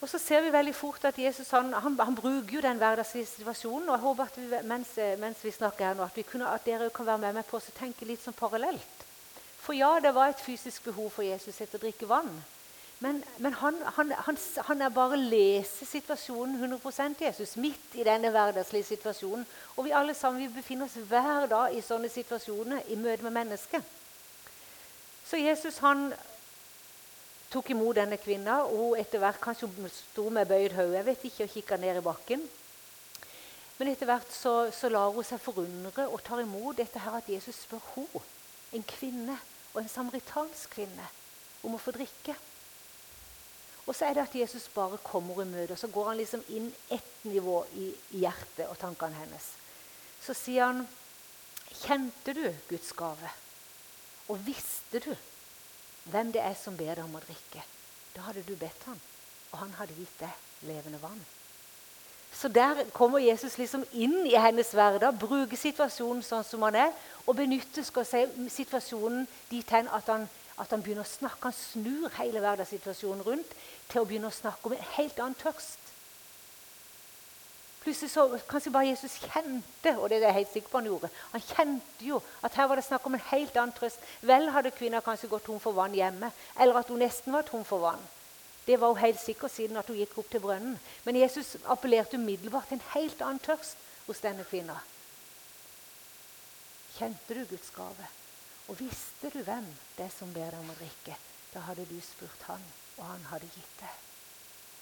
Og 0.00 0.08
så 0.08 0.18
ser 0.22 0.44
vi 0.44 0.52
veldig 0.54 0.74
fort 0.78 1.04
at 1.08 1.16
Jesus 1.18 1.50
han, 1.50 1.72
han, 1.74 1.96
han 1.98 2.14
bruker 2.14 2.54
jo 2.54 2.60
den 2.62 2.78
hverdagssituasjonen. 2.78 3.88
og 3.88 3.96
jeg 3.96 4.04
håper 4.04 4.24
at 4.24 4.36
vi, 4.38 4.60
mens, 4.68 4.92
mens, 5.18 5.44
vi 5.44 5.50
snakker 5.50 5.86
her 5.86 5.98
nå, 5.98 6.06
at, 6.06 6.20
kunne, 6.30 6.50
at 6.54 6.66
dere 6.66 6.90
kan 6.94 7.06
være 7.06 7.24
med 7.24 7.40
meg 7.40 7.48
på 7.48 7.58
å 7.58 7.74
tenke 7.78 8.06
litt 8.06 8.22
sånn 8.22 8.38
parallelt. 8.38 9.02
For 9.58 9.74
ja, 9.74 9.98
det 10.00 10.14
var 10.14 10.30
et 10.30 10.44
fysisk 10.44 10.86
behov 10.86 11.10
for 11.16 11.26
Jesus 11.26 11.58
etter 11.60 11.80
å 11.80 11.82
drikke 11.82 12.06
vann. 12.08 12.30
Men, 13.00 13.20
men 13.38 13.54
han, 13.54 13.76
han, 13.96 14.14
han, 14.26 14.38
han, 14.66 14.80
er 14.82 14.94
bare 14.94 15.18
leser 15.18 15.86
situasjonen 15.86 16.56
100% 16.58 17.20
Jesus, 17.22 17.56
midt 17.56 17.94
i 17.94 18.06
denne 18.06 18.30
hverdagslige 18.34 18.88
situasjonen. 18.94 19.44
Og 19.76 19.86
vi 19.86 19.94
alle 19.94 20.14
sammen 20.18 20.42
vi 20.42 20.48
befinner 20.56 20.86
oss 20.86 20.98
hver 21.10 21.46
dag 21.50 21.74
i 21.74 21.82
sånne 21.82 22.10
situasjoner 22.10 22.90
i 22.90 22.98
møte 22.98 23.26
med 23.26 23.36
mennesker. 23.36 23.84
Så 25.28 25.38
Jesus 25.38 25.78
han 25.84 26.08
tok 27.52 27.70
imot 27.72 27.96
denne 27.96 28.18
kvinna, 28.20 28.60
og 28.64 28.98
etter 29.00 29.22
hvert 29.22 29.40
kanskje 29.40 29.70
hun 29.72 29.92
sto 29.92 30.28
med 30.32 30.48
bøyd 30.48 30.74
hode 30.76 30.98
jeg 30.98 31.06
vet 31.06 31.28
ikke, 31.30 31.44
og 31.44 31.54
kikka 31.54 31.78
ned 31.80 32.00
i 32.00 32.04
bakken. 32.04 32.42
Men 33.78 33.92
etter 33.92 34.10
hvert 34.10 34.32
så, 34.34 34.54
så 34.74 34.90
lar 34.90 35.12
hun 35.14 35.24
seg 35.24 35.40
forundre 35.40 36.08
og 36.10 36.22
tar 36.26 36.42
imot 36.42 36.80
dette 36.80 37.00
her 37.00 37.20
at 37.20 37.30
Jesus 37.30 37.62
spør 37.64 37.84
henne, 37.94 38.24
en 38.76 38.84
kvinne 38.84 39.36
og 39.72 39.80
en 39.80 39.88
samaritansk 39.88 40.74
kvinne, 40.76 41.06
om 41.64 41.76
å 41.76 41.80
få 41.80 41.94
drikke. 41.96 42.34
Og 43.88 43.96
så 43.96 44.04
er 44.04 44.18
det 44.18 44.26
at 44.26 44.34
Jesus 44.36 44.66
bare 44.74 44.98
kommer 45.00 45.40
i 45.40 45.48
møte, 45.48 45.72
og 45.72 45.80
så 45.80 45.88
går 45.88 46.10
han 46.10 46.18
liksom 46.20 46.42
inn 46.52 46.68
ett 46.92 47.24
nivå 47.24 47.62
i, 47.80 47.88
hjertet 48.20 48.66
og 48.68 48.76
tankene 48.80 49.16
hennes. 49.16 49.46
Så 50.20 50.36
sier 50.36 50.68
han, 50.68 50.84
'Kjente 51.68 52.34
du 52.34 52.44
Guds 52.68 52.92
gave?' 52.92 53.32
Og 54.28 54.40
visste 54.44 55.00
du 55.00 55.14
hvem 56.10 56.32
det 56.32 56.42
er 56.44 56.56
som 56.58 56.76
ber 56.76 56.94
deg 56.94 57.04
om 57.04 57.18
å 57.18 57.24
drikke? 57.24 57.64
Da 58.14 58.26
hadde 58.28 58.44
du 58.46 58.54
bedt 58.58 58.86
han, 58.88 59.00
og 59.52 59.58
han 59.62 59.74
hadde 59.78 59.96
gitt 59.98 60.22
deg 60.22 60.68
levende 60.68 61.00
vann. 61.02 61.20
Så 62.34 62.48
der 62.52 62.84
kommer 62.92 63.22
Jesus 63.22 63.56
liksom 63.58 63.86
inn 63.92 64.26
i 64.28 64.36
hennes 64.36 64.74
hverdag, 64.76 65.16
bruker 65.18 65.56
situasjonen 65.56 66.22
sånn 66.22 66.44
som 66.44 66.62
han 66.66 66.76
er, 66.76 66.92
og 67.26 67.38
benytter 67.38 67.86
skal 67.86 68.06
si, 68.06 68.24
situasjonen 68.52 69.24
dit 69.50 69.72
hen 69.74 69.88
at 69.94 70.12
han 70.12 70.28
at 70.58 70.72
han 70.74 70.82
begynner 70.82 71.06
å 71.06 71.08
snakke, 71.08 71.50
han 71.50 71.54
snur 71.54 72.14
hele 72.18 72.40
hverdagssituasjonen 72.42 73.22
rundt 73.26 73.52
til 73.90 74.02
å 74.02 74.08
begynne 74.08 74.30
å 74.30 74.34
snakke 74.34 74.66
om 74.66 74.74
en 74.74 74.88
helt 74.96 75.20
annen 75.22 75.38
tørst. 75.38 75.87
Plutselig 77.82 78.10
så 78.10 78.26
Kanskje 78.50 78.72
bare 78.74 78.90
Jesus 78.90 79.16
kjente 79.22 79.94
og 79.96 80.08
det 80.10 80.18
er 80.18 80.28
jeg 80.28 80.38
helt 80.40 80.52
sikker 80.52 80.72
på 80.72 80.80
han 80.80 80.90
gjorde, 80.90 81.10
han 81.32 81.44
kjente 81.46 82.04
jo 82.04 82.20
at 82.44 82.58
her 82.58 82.68
var 82.68 82.80
det 82.80 82.86
snakk 82.88 83.06
om 83.06 83.14
en 83.14 83.26
helt 83.30 83.56
annen 83.56 83.74
trøst. 83.76 84.02
Vel 84.20 84.50
hadde 84.54 84.74
kvinna 84.74 85.00
kanskje 85.04 85.30
gått 85.30 85.46
tom 85.46 85.60
for 85.62 85.76
vann 85.76 85.94
hjemme, 85.94 86.32
eller 86.58 86.80
at 86.80 86.90
hun 86.90 87.00
nesten 87.02 87.32
var 87.32 87.46
tom 87.46 87.64
for 87.64 87.86
vann. 87.86 88.02
Det 88.66 88.76
var 88.80 88.92
hun 88.92 89.00
helt 89.00 89.20
sikker 89.20 89.48
siden 89.48 89.78
at 89.80 89.88
hun 89.88 89.96
gikk 89.96 90.18
opp 90.20 90.28
til 90.30 90.42
brønnen. 90.44 90.74
Men 91.04 91.16
Jesus 91.16 91.54
appellerte 91.64 92.18
umiddelbart 92.20 92.68
til 92.68 92.76
en 92.76 92.90
helt 92.92 93.22
annen 93.24 93.40
tørst 93.40 93.78
hos 94.06 94.20
denne 94.20 94.44
kvinna. 94.44 94.76
Kjente 96.98 97.38
du 97.38 97.46
Guds 97.48 97.70
gave? 97.72 98.10
Og 98.68 98.76
visste 98.80 99.30
du 99.32 99.40
hvem 99.40 99.64
det 99.96 100.04
er 100.04 100.12
som 100.12 100.34
ber 100.34 100.50
deg 100.52 100.60
om 100.60 100.74
å 100.74 100.76
drikke, 100.76 101.16
da 101.54 101.64
hadde 101.70 101.88
du 101.88 101.96
spurt 102.04 102.44
han, 102.50 102.68
og 102.98 103.06
han 103.08 103.24
hadde 103.30 103.48
gitt 103.54 103.80
det. 103.80 103.94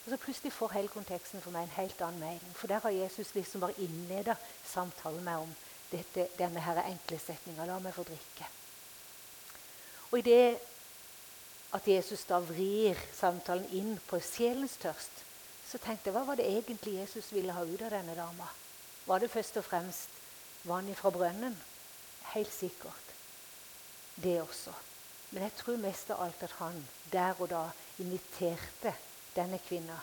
Og 0.07 0.11
så 0.13 0.17
Plutselig 0.17 0.53
får 0.53 0.73
hele 0.73 0.89
konteksten 0.89 1.43
for 1.43 1.51
meg 1.51 1.67
en 1.67 1.79
helt 1.81 2.01
annen 2.01 2.21
mening. 2.23 2.53
For 2.55 2.71
der 2.71 2.79
har 2.79 2.95
Jesus 2.95 3.35
liksom 3.35 3.61
bare 3.61 3.75
innleda 3.83 4.37
samtalen 4.65 5.25
med 5.25 5.43
om 5.43 5.55
dette, 5.91 6.29
denne 6.39 6.63
her 6.63 6.79
enkle 6.85 7.19
setninga 7.19 7.67
'La 7.67 7.79
meg 7.79 7.95
få 7.95 8.05
drikke'. 8.07 8.47
Og 10.13 10.19
i 10.19 10.23
det 10.23 10.59
at 11.75 11.89
Jesus 11.89 12.25
da 12.25 12.39
vrir 12.39 12.95
samtalen 13.13 13.67
inn 13.73 13.99
på 14.07 14.21
sjelens 14.23 14.77
tørst, 14.77 15.25
så 15.67 15.79
tenkte 15.79 16.11
jeg 16.11 16.15
hva 16.15 16.23
var 16.27 16.39
det 16.39 16.47
egentlig 16.47 17.01
Jesus 17.01 17.33
ville 17.33 17.53
ha 17.53 17.65
ut 17.65 17.83
av 17.83 17.91
denne 17.91 18.15
dama? 18.15 18.47
Var 19.07 19.19
det 19.19 19.31
først 19.31 19.57
og 19.57 19.65
fremst 19.65 20.09
vann 20.63 20.95
fra 20.95 21.11
brønnen? 21.11 21.57
Helt 22.23 22.53
sikkert 22.53 23.15
det 24.23 24.41
også. 24.43 24.73
Men 25.31 25.43
jeg 25.43 25.53
tror 25.59 25.77
mest 25.77 26.11
av 26.11 26.23
alt 26.23 26.43
at 26.43 26.55
han 26.61 26.89
der 27.13 27.35
og 27.41 27.51
da 27.51 27.65
inviterte 27.99 28.95
denne 29.37 29.61
kvinna 29.69 29.97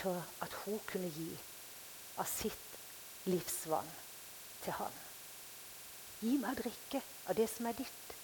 til 0.00 0.16
at 0.42 0.56
hun 0.64 0.80
kunne 0.88 1.10
gi 1.12 1.28
av 2.20 2.28
sitt 2.28 2.78
livsvann 3.28 3.88
til 4.64 4.76
han. 4.78 5.00
Gi 6.20 6.36
meg 6.40 6.52
å 6.52 6.60
drikke 6.62 7.00
av 7.28 7.36
det 7.36 7.48
som 7.50 7.68
er 7.68 7.78
ditt. 7.78 8.14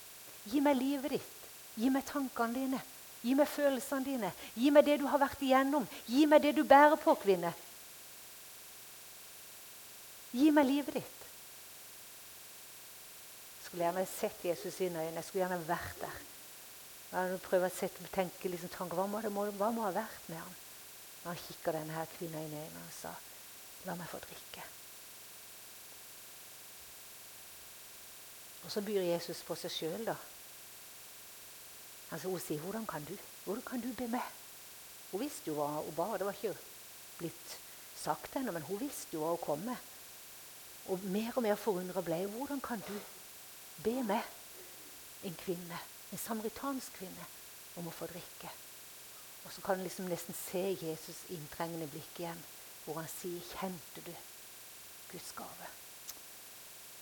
Gi 0.46 0.60
meg 0.62 0.76
livet 0.78 1.16
ditt. 1.16 1.48
Gi 1.76 1.90
meg 1.92 2.04
tankene 2.08 2.56
dine. 2.56 2.80
Gi 3.24 3.34
meg 3.34 3.48
følelsene 3.50 4.06
dine. 4.06 4.32
Gi 4.54 4.70
meg 4.70 4.86
det 4.86 4.98
du 5.00 5.06
har 5.10 5.20
vært 5.20 5.42
igjennom. 5.42 5.86
Gi 6.06 6.26
meg 6.28 6.44
det 6.44 6.52
du 6.56 6.62
bærer 6.68 6.98
på, 7.00 7.16
kvinne. 7.20 7.52
Gi 10.36 10.50
meg 10.52 10.66
livet 10.68 10.98
ditt 10.98 11.12
Jeg 13.56 13.68
skulle 13.70 13.86
gjerne 13.86 14.06
sett 14.06 14.44
Jesus 14.46 14.80
i 14.80 14.86
øynene. 14.86 15.16
Jeg 15.16 15.24
skulle 15.26 15.44
gjerne 15.44 15.68
vært 15.68 16.02
der. 16.04 16.18
Jeg 17.16 17.40
prøver 17.40 17.70
å 17.70 17.72
sette, 17.72 18.04
tenke 18.12 18.50
liksom, 18.52 18.68
tanker, 18.74 18.98
hva, 18.98 19.06
må 19.08 19.22
det, 19.24 19.32
hva 19.56 19.70
må 19.72 19.86
ha 19.86 19.92
vært 19.94 20.28
med 20.28 20.40
ham? 20.42 20.54
og 21.26 21.32
han 21.32 21.42
kikka 21.42 21.72
denne 21.74 21.90
her 21.90 22.06
kvinna 22.06 22.38
i 22.38 22.44
øynene 22.46 22.80
og 22.86 22.92
sa, 22.94 23.10
'La 23.84 23.94
meg 23.94 24.08
få 24.08 24.18
drikke'. 24.18 24.64
Og 28.64 28.70
så 28.70 28.80
byr 28.80 29.02
Jesus 29.02 29.42
på 29.42 29.54
seg 29.54 29.70
sjøl, 29.70 30.06
da. 30.06 30.14
Altså, 32.10 32.28
hun 32.28 32.40
sier, 32.40 32.60
'Hvordan 32.60 32.86
kan 32.86 33.04
du 33.04 33.16
Hvordan 33.44 33.62
kan 33.62 33.80
du 33.80 33.92
be 33.94 34.08
meg?' 34.08 34.32
Hun 35.10 35.20
visste 35.20 35.42
jo 35.46 35.54
hva 35.54 35.66
hun 35.82 35.94
ba. 35.94 36.18
Det 36.18 36.26
var 36.26 36.32
ikke 36.32 36.58
blitt 37.18 37.58
sagt 37.96 38.36
ennå, 38.36 38.52
men 38.52 38.62
hun 38.62 38.80
visste 38.80 39.12
jo 39.12 39.20
hva 39.20 39.28
hun 39.28 39.44
kom 39.44 39.58
med. 39.58 39.76
Og 40.86 41.04
mer 41.04 41.32
og 41.36 41.42
mer 41.42 41.54
forundra 41.54 42.00
ble 42.00 42.26
hun. 42.26 42.32
Hvordan 42.36 42.60
kan 42.60 42.82
du 42.88 43.00
Be 43.84 44.02
meg. 44.02 44.22
en 45.24 45.34
kvinne, 45.34 45.78
en 46.12 46.18
samaritansk 46.18 47.00
kvinne, 47.00 47.26
om 47.76 47.88
å 47.88 47.94
få 47.94 48.08
drikke. 48.10 48.50
Og 49.44 49.52
så 49.52 49.62
kan 49.62 49.78
du 49.78 49.84
liksom 49.84 50.08
nesten 50.10 50.34
se 50.34 50.62
Jesus' 50.74 51.26
inntrengende 51.34 51.86
blikk 51.90 52.20
igjen, 52.20 52.44
hvor 52.84 53.00
han 53.00 53.08
sier, 53.10 53.40
'Kjente 53.40 54.00
du 54.06 54.14
Guds 55.12 55.32
gave?' 55.36 55.70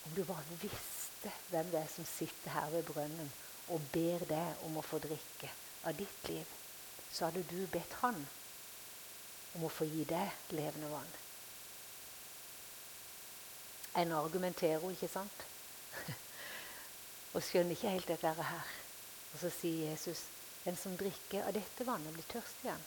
Om 0.05 0.15
du 0.15 0.25
bare 0.25 0.59
visste 0.61 1.33
hvem 1.51 1.71
det 1.71 1.81
er 1.81 1.89
som 1.95 2.05
sitter 2.05 2.51
her 2.51 2.71
ved 2.71 2.83
brønnen 2.83 3.33
og 3.69 3.81
ber 3.93 4.27
deg 4.29 4.65
om 4.67 4.77
å 4.77 4.85
få 4.85 4.99
drikke 5.01 5.49
av 5.85 5.97
ditt 5.97 6.29
liv, 6.29 6.47
så 7.13 7.25
hadde 7.25 7.45
du 7.49 7.67
bedt 7.73 7.93
han 8.03 8.27
om 9.55 9.65
å 9.65 9.73
få 9.73 9.89
gi 9.89 10.05
deg 10.05 10.53
levende 10.53 10.91
vann. 10.93 11.13
En 13.95 14.13
argumenterer, 14.13 14.91
ikke 14.91 15.09
sant? 15.09 15.45
og 17.35 17.43
skjønner 17.43 17.77
ikke 17.77 17.95
helt 17.95 18.11
dette 18.11 18.33
her. 18.43 18.84
Og 19.35 19.41
så 19.43 19.51
sier 19.51 19.91
Jesus 19.91 20.23
den 20.65 20.77
som 20.81 20.95
drikker 20.97 21.45
av 21.45 21.53
dette 21.53 21.85
vannet, 21.85 22.15
blir 22.15 22.27
tørst 22.31 22.63
igjen. 22.65 22.85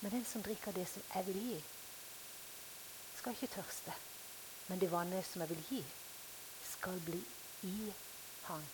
Men 0.00 0.12
den 0.14 0.26
som 0.28 0.42
drikker 0.44 0.70
av 0.70 0.76
det 0.78 0.86
som 0.86 1.02
jeg 1.14 1.26
vil 1.26 1.38
gi, 1.48 1.60
skal 3.18 3.34
ikke 3.34 3.54
tørste. 3.56 3.94
Men 4.68 4.78
det 4.78 4.90
vannet 4.92 5.26
som 5.26 5.42
jeg 5.42 5.50
vil 5.50 5.64
gi, 5.70 5.80
skal 6.68 7.00
bli 7.02 7.18
i 7.66 7.92
han 8.46 8.66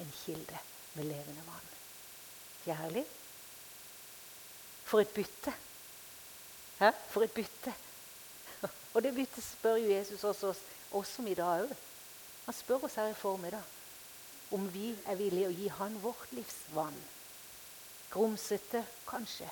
en 0.00 0.12
kilde 0.22 0.60
med 0.94 1.10
levende 1.10 1.44
vann. 1.44 1.74
Kjærlig? 2.62 3.04
For 4.86 5.02
et 5.02 5.12
bytte! 5.14 5.52
Hæ? 6.78 6.90
For 7.10 7.26
et 7.26 7.34
bytte! 7.36 7.74
Og 8.94 9.02
det 9.02 9.12
byttet 9.14 9.44
spør 9.44 9.76
jo 9.82 9.92
Jesus 9.92 10.24
også 10.24 10.54
oss 10.96 11.12
om 11.18 11.28
i 11.28 11.36
dag 11.36 11.66
òg. 11.66 11.76
Han 12.46 12.56
spør 12.56 12.88
oss 12.88 12.96
her 12.96 13.12
i 13.12 13.18
formiddag 13.18 13.79
om 14.56 14.66
vi 14.72 14.90
er 15.06 15.18
villige 15.18 15.48
å 15.48 15.54
gi 15.54 15.68
han 15.78 15.98
vårt 16.02 16.32
livs 16.34 16.56
vann. 16.74 16.96
Grumsete, 18.10 18.82
kanskje. 19.06 19.48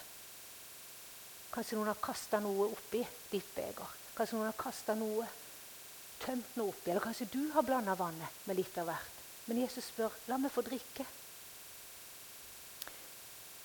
Kanskje 1.55 1.78
noen 1.78 1.93
har 1.93 2.00
kasta 2.02 2.40
noe 2.43 2.67
oppi 2.73 3.05
ditt 3.31 3.55
beger. 3.55 3.95
Kanskje 4.17 4.37
noen 4.37 4.50
har 4.50 4.59
kasta 4.59 4.97
noe, 4.99 5.26
tømt 6.25 6.59
noe 6.59 6.73
oppi. 6.73 6.90
Eller 6.90 7.05
kanskje 7.05 7.31
du 7.33 7.40
har 7.55 7.67
blanda 7.67 7.95
vannet 7.99 8.43
med 8.49 8.59
litt 8.59 8.76
av 8.83 8.90
hvert. 8.90 9.23
Men 9.47 9.62
Jesus 9.62 9.88
spør 9.93 10.12
la 10.28 10.37
meg 10.43 10.52
få 10.52 10.64
drikke. 10.67 11.07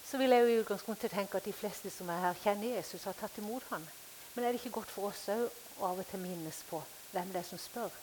Så 0.08 0.20
vil 0.22 0.32
jeg 0.32 0.46
jo 0.46 0.54
i 0.54 0.62
utgangspunktet 0.62 1.12
tenke 1.12 1.40
at 1.40 1.50
de 1.50 1.56
fleste 1.58 1.90
som 1.90 2.10
er 2.14 2.22
her, 2.28 2.40
kjenner 2.44 2.78
Jesus 2.78 3.10
har 3.10 3.18
tatt 3.18 3.42
imot 3.42 3.66
ham. 3.74 3.84
Men 4.36 4.46
er 4.46 4.54
det 4.54 4.62
ikke 4.62 4.78
godt 4.78 4.94
for 4.94 5.10
oss 5.10 5.26
òg 5.34 5.44
å 5.82 5.90
av 5.90 6.00
og 6.00 6.08
til 6.10 6.22
minnes 6.22 6.64
på 6.70 6.80
hvem 7.12 7.34
det 7.34 7.42
er 7.42 7.50
som 7.50 7.62
spør? 7.62 7.94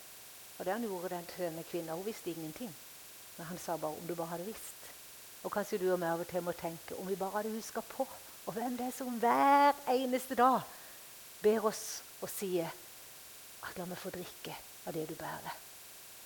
Og 0.58 0.66
det 0.66 0.74
han 0.74 0.84
gjorde 0.84 1.14
den 1.14 1.28
til 1.30 1.46
denne 1.46 1.64
kvinna. 1.70 1.94
Hun 1.94 2.04
visste 2.04 2.34
ingenting. 2.34 2.74
Men 3.40 3.48
han 3.48 3.58
sa 3.58 3.78
bare 3.80 3.96
om 3.96 4.04
du 4.04 4.12
bare 4.12 4.34
hadde 4.34 4.44
visst. 4.44 4.88
Og 5.40 5.52
kanskje 5.54 5.78
du 5.80 5.86
og 5.88 5.96
meg 6.02 6.12
av 6.12 6.20
og 6.20 6.28
til 6.28 6.44
må 6.44 6.52
tenke 6.52 6.98
om 7.00 7.06
vi 7.08 7.16
bare 7.16 7.38
hadde 7.38 7.54
huska 7.54 7.80
på 7.88 8.04
og 8.04 8.52
hvem 8.52 8.76
det 8.76 8.90
er 8.90 8.92
som 8.92 9.16
hver 9.22 9.78
eneste 9.88 10.36
dag 10.36 10.60
ber 11.40 11.64
oss 11.70 12.02
og 12.20 12.28
sier 12.28 12.68
at 13.64 13.80
la 13.80 13.86
meg 13.88 13.96
få 14.00 14.12
drikke 14.12 14.52
av 14.84 14.92
det 14.92 15.06
du 15.08 15.14
bærer. 15.16 15.56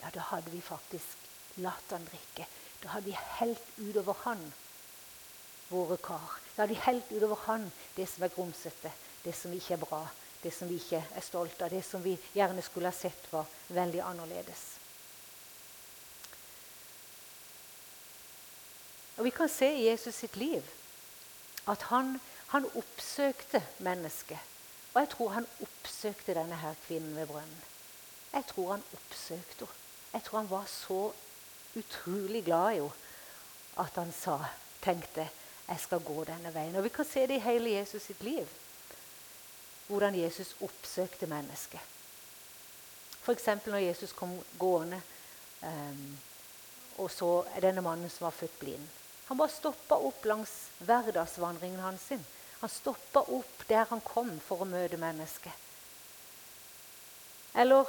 Ja, 0.02 0.11
da 0.11 0.26
hadde 0.33 0.50
vi 0.50 0.59
faktisk 0.59 1.62
latt 1.62 1.94
han 1.94 2.11
drikke. 2.11 2.50
Da 2.83 2.97
hadde 2.97 3.12
vi 3.12 3.16
helt 3.38 3.78
utover 3.78 4.18
han 4.25 4.42
våre 5.71 6.02
kar. 6.02 6.38
Da 6.56 6.64
hadde 6.64 6.75
vi 6.75 6.85
helt 6.90 7.14
utover 7.14 7.47
han 7.47 7.71
det 7.94 8.11
som 8.11 8.26
er 8.26 8.35
grumsete, 8.35 8.90
det 9.23 9.38
som 9.38 9.54
ikke 9.54 9.78
er 9.78 9.85
bra, 9.87 10.02
det 10.42 10.50
som 10.54 10.66
vi 10.66 10.83
ikke 10.83 11.02
er 11.14 11.30
stolt 11.30 11.62
av, 11.62 11.71
det 11.71 11.87
som 11.87 12.02
vi 12.02 12.18
gjerne 12.35 12.62
skulle 12.66 12.90
ha 12.90 12.97
sett 13.04 13.30
var 13.30 13.47
veldig 13.71 14.02
annerledes. 14.02 14.64
Og 19.16 19.25
Vi 19.25 19.30
kan 19.30 19.49
se 19.49 19.68
i 19.73 19.88
Jesus 19.88 20.14
sitt 20.14 20.37
liv 20.37 20.62
at 21.66 21.83
han, 21.83 22.21
han 22.52 22.66
oppsøkte 22.75 23.62
mennesket. 23.78 24.38
Og 24.94 25.00
jeg 25.00 25.09
tror 25.09 25.28
han 25.28 25.47
oppsøkte 25.62 26.35
denne 26.35 26.56
her 26.56 26.75
kvinnen 26.87 27.16
ved 27.16 27.26
brønnen. 27.26 27.62
Jeg 28.33 28.44
tror 28.50 28.71
han 28.73 28.85
oppsøkte 28.92 29.64
henne. 29.64 29.80
Jeg 30.14 30.23
tror 30.23 30.38
han 30.38 30.50
var 30.50 30.66
så 30.71 31.12
utrolig 31.75 32.44
glad 32.44 32.73
i 32.73 32.83
henne 32.83 32.92
at 33.83 33.97
han 33.99 34.12
sa, 34.14 34.37
tenkte 34.83 35.25
jeg 35.68 35.80
skal 35.80 36.02
gå 36.04 36.25
denne 36.28 36.52
veien. 36.54 36.76
Og 36.76 36.85
Vi 36.85 36.92
kan 36.94 37.04
se 37.09 37.26
det 37.26 37.40
i 37.40 37.47
hele 37.47 37.71
Jesus 37.71 38.02
sitt 38.02 38.23
liv. 38.23 38.49
Hvordan 39.88 40.14
Jesus 40.14 40.56
oppsøkte 40.61 41.26
mennesket. 41.26 41.80
F.eks. 43.25 43.49
når 43.66 43.76
Jesus 43.76 44.12
kom 44.12 44.37
gående 44.59 45.00
um, 45.62 46.18
og 46.99 47.11
så 47.11 47.44
denne 47.61 47.83
mannen 47.83 48.11
som 48.11 48.25
var 48.25 48.37
født 48.37 48.59
blind. 48.59 48.88
Han 49.28 49.40
bare 49.40 49.52
stoppa 49.52 49.96
opp 49.96 50.24
langs 50.28 50.52
hverdagsvandringen 50.84 51.80
hans. 51.80 52.02
sin. 52.02 52.24
Han 52.60 52.70
stoppa 52.70 53.20
opp 53.20 53.66
der 53.68 53.86
han 53.90 54.00
kom 54.00 54.40
for 54.40 54.62
å 54.62 54.68
møte 54.68 54.96
mennesket. 54.96 55.52
Eller 57.54 57.88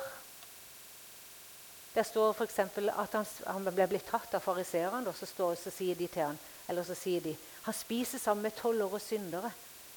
der 1.95 2.03
står 2.03 2.33
f.eks. 2.35 2.59
at 2.59 3.13
han, 3.15 3.25
han 3.47 3.67
ble 3.71 3.87
blitt 3.87 4.07
tatt 4.09 4.33
av 4.35 4.43
fariseerne. 4.43 5.13
Så, 5.13 5.25
så 5.27 5.71
sier 5.71 5.95
de 5.95 6.07
til 6.07 6.27
han, 6.27 6.39
eller 6.67 6.83
så 6.83 6.95
sier 6.95 7.21
de 7.21 7.35
han 7.65 7.73
spiser 7.73 8.21
sammen 8.21 8.45
med 8.45 8.55
toller 8.59 8.91
og 8.93 9.01
syndere. 9.01 9.49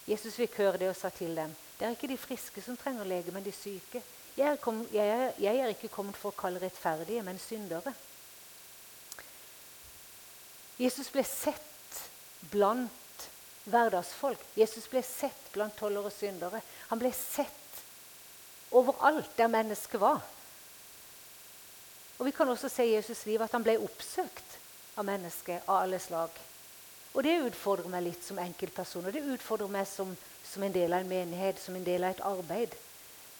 Jesus 0.09 0.38
fikk 0.40 0.57
høre 0.62 0.78
det 0.80 0.88
og 0.88 0.97
sa 0.97 1.11
til 1.12 1.35
dem 1.37 1.52
det 1.78 1.87
er 1.87 1.95
ikke 1.95 2.09
de 2.11 2.18
friske 2.18 2.62
som 2.62 2.76
trenger 2.76 3.07
lege, 3.07 3.30
men 3.30 3.45
de 3.45 3.52
syke. 3.54 4.00
Jeg 4.35 4.47
er, 4.50 4.57
kom, 4.59 4.80
jeg, 4.92 5.33
jeg 5.38 5.61
er 5.62 5.71
ikke 5.71 5.90
kommet 5.92 6.16
for 6.18 6.33
å 6.33 6.38
kalle 6.38 6.59
rettferdige, 6.62 7.23
men 7.23 7.38
syndere. 7.38 7.92
Jesus 10.79 11.11
ble 11.11 11.25
sett 11.27 12.03
blant 12.53 13.29
hverdagsfolk. 13.69 14.41
Jesus 14.55 14.87
ble 14.91 15.03
sett 15.03 15.53
blant 15.53 15.77
tollere 15.79 16.11
og 16.11 16.15
syndere. 16.15 16.63
Han 16.91 17.01
ble 17.01 17.11
sett 17.15 17.83
overalt 18.71 19.35
der 19.37 19.51
mennesket 19.51 20.01
var. 20.01 20.23
Og 22.19 22.27
Vi 22.27 22.31
kan 22.35 22.49
også 22.49 22.69
se 22.69 22.85
i 22.85 22.97
Jesus' 22.97 23.27
liv 23.27 23.43
at 23.43 23.53
han 23.53 23.63
ble 23.63 23.79
oppsøkt 23.79 24.59
av 24.99 25.07
mennesker 25.07 25.61
av 25.67 25.85
alle 25.85 25.99
slag. 26.03 26.31
Og 27.15 27.23
Det 27.25 27.39
utfordrer 27.47 27.91
meg 27.91 28.05
litt 28.05 28.25
som 28.25 28.39
enkeltperson, 28.39 29.07
og 29.07 29.13
det 29.13 29.23
utfordrer 29.23 29.71
meg 29.71 29.87
som, 29.87 30.11
som 30.45 30.63
en 30.63 30.75
del 30.75 30.93
av 30.93 31.01
en 31.01 31.09
menighet, 31.09 31.61
som 31.61 31.75
en 31.75 31.85
del 31.87 32.05
av 32.05 32.15
et 32.15 32.27
arbeid 32.27 32.75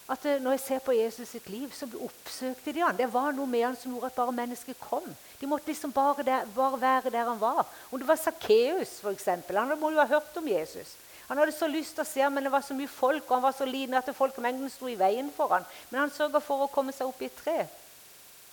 at 0.09 0.25
eh, 0.25 0.41
Når 0.41 0.57
jeg 0.57 0.61
ser 0.61 0.79
på 0.85 0.93
Jesus 0.97 1.29
sitt 1.29 1.49
liv, 1.53 1.69
så 1.73 1.89
oppsøkte 2.01 2.73
de 2.73 2.81
han. 2.81 2.97
Det 2.97 3.11
var 3.13 3.35
noe 3.37 3.47
med 3.47 3.67
han 3.67 3.77
som 3.77 3.93
gjorde 3.93 4.09
at 4.09 4.17
bare 4.17 4.33
mennesker 4.33 4.79
kom. 4.81 5.05
De 5.41 5.47
måtte 5.47 5.69
liksom 5.69 5.93
bare, 5.93 6.25
der, 6.25 6.47
bare 6.55 6.81
være 6.81 7.13
der 7.13 7.29
han 7.29 7.41
var. 7.41 7.67
Om 7.91 8.01
det 8.01 8.09
var 8.09 8.17
Sakkeus, 8.17 8.99
f.eks. 9.03 9.29
Han 9.53 9.77
må 9.81 9.93
jo 9.93 10.01
ha 10.01 10.09
hørt 10.09 10.37
om 10.41 10.49
Jesus. 10.49 10.97
Han 11.29 11.37
hadde 11.37 11.53
så 11.53 11.69
lyst 11.69 11.93
til 11.93 12.07
å 12.07 12.09
se 12.09 12.23
ham, 12.25 12.33
men 12.33 12.47
det 12.47 12.53
var 12.53 12.65
så 12.65 12.75
mye 12.75 12.89
folk, 12.89 13.27
og 13.27 13.37
han 13.37 13.45
var 13.45 13.53
så 13.53 13.67
liten 13.69 13.99
at 13.99 14.09
folkemengden 14.17 14.71
sto 14.73 14.89
i 14.89 14.97
veien 14.97 15.29
for 15.37 15.53
ham. 15.53 15.67
Men 15.91 16.07
han 16.07 16.15
sørga 16.15 16.41
for 16.41 16.65
å 16.65 16.71
komme 16.73 16.95
seg 16.97 17.11
opp 17.11 17.21
i 17.21 17.29
et 17.29 17.43
tre 17.43 17.59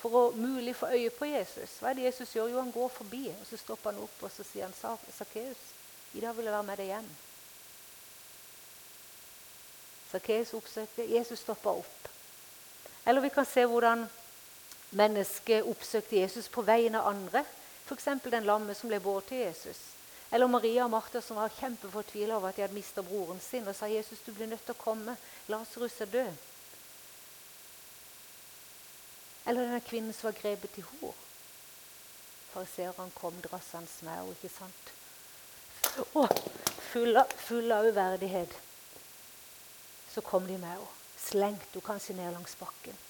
for 0.02 0.18
å 0.20 0.24
mulig 0.38 0.76
få 0.78 0.92
øye 0.92 1.10
på 1.16 1.30
Jesus. 1.32 1.80
Hva 1.80 1.90
er 1.90 1.98
det 1.98 2.10
Jesus 2.10 2.36
gjør? 2.36 2.52
Jo, 2.52 2.60
han 2.60 2.76
går 2.76 2.92
forbi, 2.94 3.24
og 3.32 3.48
så 3.48 3.58
stopper 3.58 3.94
han 3.94 4.04
opp 4.04 4.26
og 4.28 4.34
så 4.34 4.44
sier 4.46 4.68
han, 4.68 5.00
Sakkeus, 5.16 5.64
i 6.14 6.22
dag 6.22 6.36
vil 6.36 6.46
jeg 6.46 6.54
være 6.54 6.68
med 6.68 6.84
deg 6.84 6.92
hjem. 6.92 7.08
Sakkeus 10.12 10.54
oppsøkte. 10.54 11.06
Jesus 11.10 11.40
stoppa 11.40 11.70
opp. 11.70 12.10
Eller 13.06 13.22
vi 13.22 13.30
kan 13.30 13.46
se 13.46 13.66
hvordan 13.66 14.06
mennesket 14.96 15.68
oppsøkte 15.68 16.18
Jesus 16.22 16.50
på 16.50 16.64
vegne 16.66 17.02
av 17.02 17.14
andre. 17.14 17.44
F.eks. 17.86 18.08
den 18.24 18.48
lamme 18.48 18.74
som 18.74 18.90
ble 18.90 19.00
båret 19.00 19.30
til 19.30 19.44
Jesus. 19.44 19.82
Eller 20.32 20.50
Maria 20.50 20.86
og 20.86 20.92
Martha 20.92 21.22
som 21.22 21.38
var 21.38 21.54
kjempefortvila 21.54 22.38
over 22.38 22.50
at 22.50 22.58
de 22.58 22.66
hadde 22.66 22.76
mista 22.76 23.04
broren 23.06 23.40
sin, 23.40 23.68
og 23.68 23.76
sa 23.78 23.88
Jesus, 23.88 24.24
du 24.26 24.34
blir 24.34 24.50
nødt 24.50 24.66
til 24.66 24.74
å 24.74 24.82
komme. 24.82 25.14
Lasarus 25.48 26.00
er 26.02 26.10
død. 26.12 26.42
Eller 29.46 29.68
denne 29.68 29.84
kvinnen 29.86 30.14
som 30.14 30.32
var 30.32 30.40
grepet 30.40 30.82
i 30.82 30.86
hor. 30.90 31.14
Fariseerne 32.56 33.12
kom 33.20 33.38
drassende 33.44 34.08
med 34.08 34.18
henne, 34.18 34.34
ikke 34.34 34.50
sant? 34.50 34.94
Å, 36.18 36.26
full 36.90 37.72
av 37.72 37.86
uverdighet 37.86 38.56
så 40.16 40.24
kom 40.24 40.48
de 40.48 40.58
med 40.58 40.72
henne. 40.72 40.94
Slengte 41.20 41.74
henne 41.74 41.88
kanskje 41.90 42.16
ned 42.16 42.32
langs 42.32 42.56
bakken. 42.60 43.04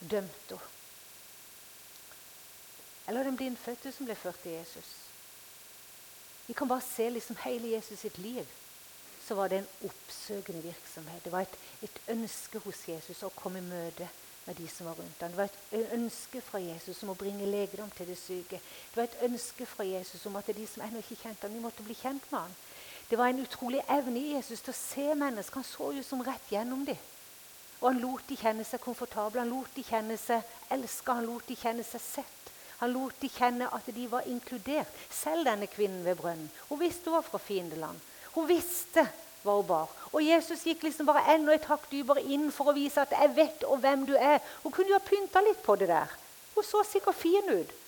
Dømte 0.00 0.58
henne. 0.58 0.70
Eller 3.08 3.26
den 3.26 3.36
blindfødte 3.36 3.90
som 3.92 4.06
ble 4.06 4.14
ført 4.14 4.38
til 4.44 4.54
Jesus. 4.54 4.90
Vi 6.46 6.54
kan 6.54 6.68
bare 6.70 6.84
se 6.86 7.08
liksom 7.10 7.36
hele 7.44 7.74
Jesus 7.74 7.98
sitt 7.98 8.18
liv. 8.18 8.46
Så 9.26 9.34
var 9.34 9.48
det 9.48 9.58
en 9.58 9.88
oppsøkende 9.88 10.62
virksomhet. 10.62 11.24
Det 11.24 11.32
var 11.32 11.46
et, 11.46 11.58
et 11.82 12.00
ønske 12.14 12.58
hos 12.62 12.88
Jesus 12.88 13.22
å 13.22 13.30
komme 13.34 13.58
i 13.58 13.66
møte 13.66 14.08
med 14.46 14.58
de 14.58 14.68
som 14.68 14.86
var 14.86 14.98
rundt 14.98 15.20
ham. 15.22 15.30
Det 15.30 15.38
var 15.38 15.50
et 15.50 15.92
ønske 15.94 16.40
fra 16.42 16.58
Jesus 16.62 17.02
om 17.02 17.12
å 17.12 17.18
bringe 17.18 17.46
legedom 17.46 17.90
til 17.94 18.10
det 18.10 18.18
syke. 18.18 18.58
Det 18.58 18.98
var 18.98 19.06
et 19.10 19.22
ønske 19.28 19.66
fra 19.66 19.86
Jesus 19.86 20.26
om 20.26 20.36
at 20.38 20.50
de 20.56 20.66
som 20.66 20.82
ennå 20.86 21.02
ikke 21.02 21.20
kjente 21.22 21.46
ham, 21.46 21.54
de 21.54 21.62
måtte 21.62 21.86
bli 21.86 21.94
kjent 21.98 22.26
med 22.30 22.40
ham. 22.40 22.56
Det 23.12 23.18
var 23.18 23.28
en 23.28 23.40
utrolig 23.44 23.82
evne 23.92 24.16
i 24.16 24.30
Jesus 24.32 24.62
til 24.64 24.72
å 24.72 24.78
se 24.78 25.02
mennesker. 25.12 25.60
Han 25.60 25.66
så 25.68 25.90
jo 25.92 26.02
som 26.06 26.22
rett 26.24 26.46
gjennom 26.48 26.80
dem. 26.86 27.00
Og 27.82 27.90
han 27.90 27.98
lot 28.00 28.22
de 28.24 28.38
kjenne 28.40 28.64
seg 28.64 28.80
komfortable, 28.80 29.42
han 29.42 29.50
lot 29.52 29.74
de 29.76 29.84
kjenne 29.84 30.16
seg 30.16 30.40
elska, 30.72 31.18
han 31.18 31.28
lot 31.28 31.44
de 31.44 31.56
kjenne 31.60 31.84
seg 31.84 32.00
sett. 32.00 32.48
Han 32.78 32.94
lot 32.94 33.18
de 33.20 33.28
kjenne 33.28 33.68
at 33.68 33.90
de 33.92 34.06
var 34.08 34.24
inkludert. 34.32 34.88
Selv 35.12 35.44
denne 35.44 35.68
kvinnen 35.68 36.00
ved 36.06 36.16
brønnen. 36.22 36.48
Hun 36.70 36.80
visste 36.80 37.12
hun 37.12 37.18
var 37.18 37.26
fra 37.26 37.42
fiendeland. 37.50 38.00
Hun 38.32 38.48
visste 38.48 39.04
hva 39.42 39.58
hun 39.58 39.68
bar. 39.68 39.92
Og 40.14 40.24
Jesus 40.24 40.64
gikk 40.64 40.88
liksom 40.88 41.12
bare 41.12 41.26
enda 41.34 41.52
et 41.52 41.68
hakk 41.68 41.84
dypere 41.92 42.24
inn 42.24 42.48
for 42.48 42.72
å 42.72 42.76
vise 42.80 43.04
at 43.04 43.12
'jeg 43.12 43.36
vet 43.36 43.68
hvem 43.68 44.06
du 44.08 44.16
er'. 44.16 44.40
Hun 44.62 44.72
kunne 44.72 44.88
jo 44.88 44.96
ha 44.96 45.04
pynta 45.04 45.44
litt 45.44 45.62
på 45.62 45.76
det 45.76 45.92
der. 45.92 46.08
Hun 46.54 46.64
så 46.64 46.80
sikkert 46.80 47.20
fin 47.20 47.60
ut. 47.60 47.81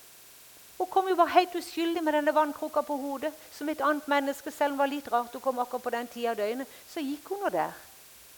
Hun 0.77 0.87
kom 0.91 1.07
jo 1.07 1.15
bare 1.15 1.31
helt 1.37 1.55
uskyldig 1.55 2.03
med 2.03 2.13
denne 2.13 2.33
vannkroka 2.35 2.81
på 2.83 2.97
hodet. 2.99 3.33
Som 3.51 3.69
et 3.69 3.81
annet 3.81 4.07
menneske, 4.11 4.51
selv 4.51 4.73
om 4.73 4.77
det 4.77 4.83
var 4.83 4.91
litt 4.91 5.11
rart 5.11 5.33
hun 5.33 5.41
kom 5.41 5.59
akkurat 5.59 5.83
på 5.83 5.93
den 5.95 6.07
tida 6.07 6.33
av 6.33 6.39
døgnet. 6.41 6.67
Så 6.91 7.03
gikk 7.03 7.31
hun 7.31 7.45
nå 7.45 7.49
der. 7.49 7.73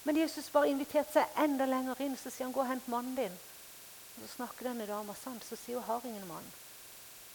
Men 0.04 0.16
Jesus 0.16 0.50
bare 0.52 0.70
inviterte 0.70 1.12
seg 1.12 1.42
enda 1.44 1.66
lenger 1.66 1.98
inn. 2.00 2.16
Så 2.16 2.30
sier 2.30 2.46
han 2.46 2.54
'gå 2.54 2.60
og 2.60 2.66
hent 2.66 2.88
mannen 2.88 3.16
din'. 3.16 3.38
Og 4.16 4.28
Så 4.28 4.34
snakker 4.36 4.68
denne 4.68 4.86
dama 4.86 5.14
sant, 5.14 5.44
så 5.44 5.56
sier 5.56 5.78
hun 5.78 5.84
'har 5.84 6.00
ingen 6.04 6.28
mann'. 6.28 6.52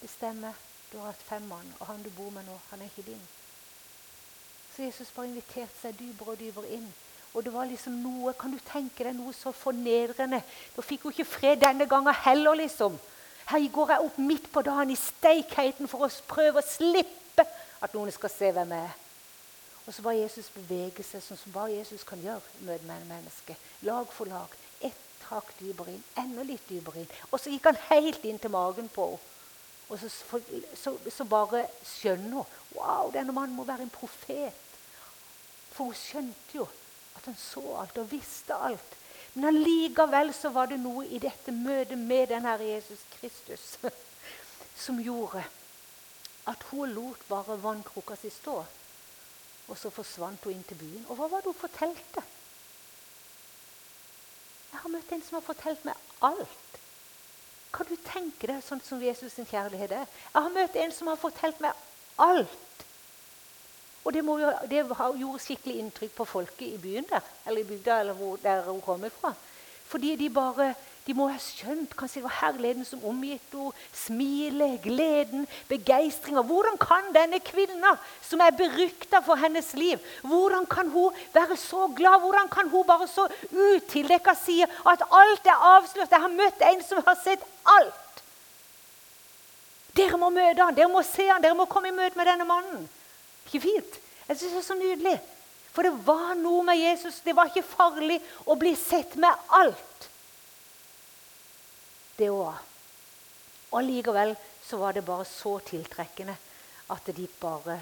Det 0.01 0.09
stemmer, 0.09 0.53
du 0.91 0.97
har 0.97 1.05
hatt 1.05 1.23
fem 1.23 1.41
mann, 1.41 1.73
og 1.79 1.87
han 1.87 2.03
du 2.03 2.09
bor 2.09 2.29
med 2.29 2.45
nå, 2.45 2.59
han 2.69 2.81
er 2.81 2.85
ikke 2.85 3.11
din. 3.11 3.21
Så 4.75 4.81
Jesus 4.83 5.11
bare 5.11 5.27
inviterte 5.27 5.81
seg 5.81 5.99
dypere 5.99 6.29
og 6.29 6.39
dypere 6.39 6.69
inn. 6.69 6.93
Og 7.33 7.43
det 7.43 7.53
var 7.53 7.65
liksom 7.65 7.93
noe, 7.93 8.33
Kan 8.33 8.51
du 8.51 8.59
tenke 8.59 9.03
deg 9.03 9.15
noe 9.15 9.33
så 9.33 9.51
fornedrende? 9.51 10.43
Da 10.75 10.81
fikk 10.81 11.01
hun 11.03 11.11
ikke 11.11 11.25
fred 11.25 11.61
denne 11.61 11.87
gangen 11.89 12.13
heller, 12.13 12.55
liksom. 12.55 12.99
Her 13.49 13.69
går 13.73 13.93
jeg 13.93 14.07
opp 14.07 14.17
midt 14.17 14.51
på 14.51 14.61
dagen 14.65 14.91
i 14.93 14.99
steikheten 14.99 15.89
for 15.91 16.05
å 16.05 16.11
prøve 16.29 16.61
å 16.61 16.67
slippe 16.67 17.45
at 17.83 17.95
noen 17.95 18.11
skal 18.15 18.31
se 18.31 18.51
hvem 18.55 18.75
jeg 18.75 18.89
er. 18.89 18.99
Og 19.83 19.93
så 19.93 20.03
bare 20.05 20.21
Jesus 20.21 20.47
bevege 20.53 21.03
seg 21.03 21.23
sånn 21.23 21.39
som 21.39 21.55
bare 21.55 21.75
Jesus 21.75 22.05
kan 22.07 22.21
gjøre 22.23 22.55
i 22.61 22.67
møte 22.69 22.87
med 22.87 23.03
menneske. 23.09 23.57
Lag 23.83 24.07
for 24.15 24.31
lag. 24.31 24.51
Ett 24.79 24.99
tak 25.25 25.51
dypere 25.59 25.91
inn, 25.91 26.03
enda 26.19 26.45
litt 26.47 26.63
dypere 26.69 27.03
inn. 27.03 27.15
Og 27.31 27.39
så 27.41 27.51
gikk 27.51 27.67
han 27.67 27.81
helt 27.89 28.23
inn 28.27 28.39
til 28.39 28.53
magen 28.53 28.87
på 28.91 29.11
henne. 29.11 29.29
Og 29.91 29.99
så, 29.99 30.07
så, 30.79 30.93
så 31.11 31.25
bare 31.27 31.65
skjønner 31.85 32.37
hun 32.39 32.59
Wow, 32.73 33.11
denne 33.13 33.33
mannen 33.35 33.53
må 33.53 33.65
være 33.67 33.83
en 33.85 33.91
profet. 33.93 34.55
For 35.75 35.91
hun 35.91 35.97
skjønte 35.97 36.55
jo 36.55 36.63
at 37.17 37.27
han 37.27 37.35
så 37.37 37.61
alt 37.81 37.99
og 38.01 38.07
visste 38.09 38.55
alt. 38.55 38.95
Men 39.33 39.49
allikevel 39.49 40.33
så 40.33 40.51
var 40.53 40.69
det 40.69 40.77
noe 40.81 41.07
i 41.09 41.19
dette 41.21 41.51
møtet 41.55 41.97
med 41.97 42.29
denne 42.29 42.53
Jesus 42.61 43.01
Kristus 43.15 43.77
som 44.85 44.99
gjorde 45.01 45.41
at 46.51 46.63
hun 46.69 46.91
lot 46.93 47.21
bare 47.29 47.57
vannkrukka 47.63 48.17
si 48.19 48.29
stå. 48.29 48.59
Og 49.71 49.77
så 49.79 49.89
forsvant 49.89 50.43
hun 50.43 50.53
inn 50.53 50.65
til 50.67 50.77
byen. 50.77 51.05
Og 51.07 51.17
hva 51.17 51.29
var 51.31 51.41
det 51.41 51.53
hun 51.53 51.61
fortalte? 51.61 52.23
Jeg 54.73 54.81
har 54.81 54.91
møtt 54.91 55.11
en 55.13 55.23
som 55.23 55.37
har 55.37 55.45
fortalt 55.45 55.85
meg 55.87 56.11
alt. 56.25 56.77
Kan 57.73 57.89
du 57.89 57.95
tenke 58.05 58.49
deg 58.49 58.61
sånn 58.65 58.81
som 58.85 59.01
Jesus' 59.01 59.37
sin 59.37 59.49
kjærlighet 59.49 59.95
er? 59.95 60.09
Jeg 60.33 60.45
har 60.45 60.53
møtt 60.53 60.75
en 60.77 60.93
som 60.93 61.09
har 61.09 61.17
fortalt 61.21 61.61
meg 61.63 61.73
alt. 62.21 62.72
Og 64.03 64.13
det, 64.13 64.23
jo, 64.27 64.51
det 64.69 64.85
gjorde 65.19 65.39
skikkelig 65.39 65.79
inntrykk 65.79 66.15
på 66.17 66.25
folket 66.27 66.67
i 66.67 66.81
byen 66.81 67.05
der, 67.09 67.23
eller 67.47 67.61
i 67.61 67.67
bygda 67.67 67.99
eller 67.99 68.17
hvor, 68.17 68.39
der 68.43 68.65
hun 68.67 68.81
kommer 68.81 69.09
fra. 69.09 69.33
Fordi 69.87 70.15
de 70.15 70.29
bare 70.29 70.73
de 71.03 71.11
må 71.11 71.25
ha 71.27 71.35
skjønt 71.41 71.91
kanskje 71.99 72.21
det 72.21 72.23
var 72.29 72.35
herligheten 72.37 72.85
som 72.87 73.01
omgitt 73.09 73.51
henne. 73.51 73.71
Smilet, 74.03 74.77
gleden, 74.85 75.43
begeistringa. 75.67 76.43
Hvordan 76.47 76.77
kan 76.79 77.09
denne 77.15 77.41
kvinna, 77.43 77.97
som 78.23 78.41
er 78.43 78.55
berykta 78.55 79.19
for 79.25 79.39
hennes 79.39 79.73
liv, 79.75 79.99
hvordan 80.23 80.65
kan 80.71 80.87
hun 80.93 81.11
være 81.33 81.57
så 81.59 81.89
glad? 81.95 82.23
Hvordan 82.23 82.47
kan 82.51 82.71
hun 82.71 82.87
bare 82.87 83.07
så 83.11 83.27
utildekka 83.51 84.35
si 84.39 84.61
at 84.63 85.03
alt 85.11 85.51
er 85.51 85.67
avslørt? 85.75 86.11
Jeg 86.11 86.23
har 86.23 86.35
møtt 86.39 86.65
en 86.71 86.83
som 86.87 87.03
har 87.05 87.19
sett 87.19 87.43
alt. 87.75 88.23
Dere 89.93 90.17
må 90.17 90.31
møte 90.33 90.63
han, 90.63 90.75
dere 90.75 90.89
må 90.89 91.03
se 91.05 91.27
han, 91.27 91.43
dere 91.43 91.57
må 91.57 91.67
komme 91.69 91.91
i 91.91 91.95
møte 91.95 92.17
med 92.17 92.31
denne 92.31 92.47
mannen. 92.47 92.87
Ikke 93.53 93.67
fint? 93.67 93.99
Jeg 94.27 94.37
synes 94.37 94.53
det 94.53 94.59
er 94.59 94.65
så 94.65 94.77
nydelig. 94.79 95.17
For 95.73 95.85
det 95.85 95.93
var 96.07 96.33
noe 96.39 96.63
med 96.65 96.79
Jesus. 96.79 97.19
Det 97.21 97.35
var 97.37 97.51
ikke 97.51 97.65
farlig 97.65 98.17
å 98.49 98.55
bli 98.57 98.73
sett 98.77 99.13
med 99.21 99.53
alt. 99.53 100.07
Det 102.17 102.31
òg. 102.33 102.57
Og 103.73 103.85
likevel 103.85 104.33
så 104.65 104.77
var 104.81 104.97
det 104.97 105.05
bare 105.05 105.25
så 105.29 105.59
tiltrekkende 105.65 106.35
at 106.93 107.13
de 107.15 107.27
bare 107.39 107.79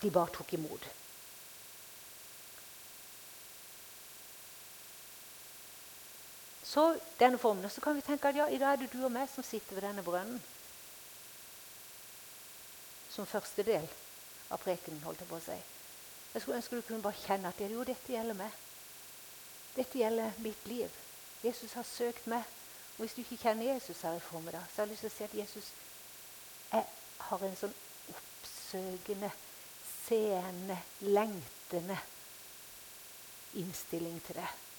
De 0.00 0.08
bare 0.10 0.32
tok 0.32 0.54
imot. 0.56 0.84
Så 6.64 6.96
denne 7.18 7.36
formen, 7.36 7.68
så 7.68 7.82
kan 7.84 7.98
vi 7.98 8.00
tenke 8.00 8.30
at 8.30 8.38
ja, 8.38 8.46
i 8.48 8.56
dag 8.56 8.72
er 8.72 8.80
det 8.80 8.92
du 8.94 9.04
og 9.04 9.12
meg 9.12 9.28
som 9.28 9.44
sitter 9.44 9.76
ved 9.76 9.84
denne 9.84 10.04
brønnen 10.06 10.40
som 13.20 13.28
første 13.28 13.64
del 13.66 13.84
av 14.50 14.62
prekenen. 14.62 15.02
holdt 15.04 15.20
Jeg 15.20 15.28
på 15.28 15.36
å 15.36 15.44
si. 15.44 15.58
Jeg 16.30 16.42
skulle 16.42 16.60
ønske 16.60 16.78
du 16.78 16.86
kunne 16.86 17.04
bare 17.04 17.20
kjenne 17.20 17.50
at 17.50 17.60
jo, 17.60 17.84
dette 17.84 18.14
gjelder 18.14 18.38
meg. 18.38 18.54
Dette 19.76 20.00
gjelder 20.00 20.40
mitt 20.44 20.66
liv. 20.70 20.96
Jesus 21.44 21.74
har 21.76 21.86
søkt 21.86 22.26
meg. 22.30 22.46
Og 22.96 23.04
Hvis 23.04 23.16
du 23.16 23.20
ikke 23.22 23.42
kjenner 23.42 23.74
Jesus 23.74 24.00
her 24.04 24.16
i 24.16 24.24
formiddag, 24.24 24.64
så 24.72 24.82
har 24.82 24.88
jeg 24.88 24.94
lyst 24.94 25.06
til 25.06 25.12
å 25.12 25.16
si 25.16 25.24
at 25.24 25.38
Jesus 25.42 25.70
jeg 26.70 26.86
har 27.26 27.44
en 27.44 27.56
sånn 27.58 27.72
oppsøkende, 28.12 29.30
seende, 29.90 30.76
lengtende 31.02 31.96
innstilling 33.58 34.20
til 34.26 34.38
det 34.38 34.69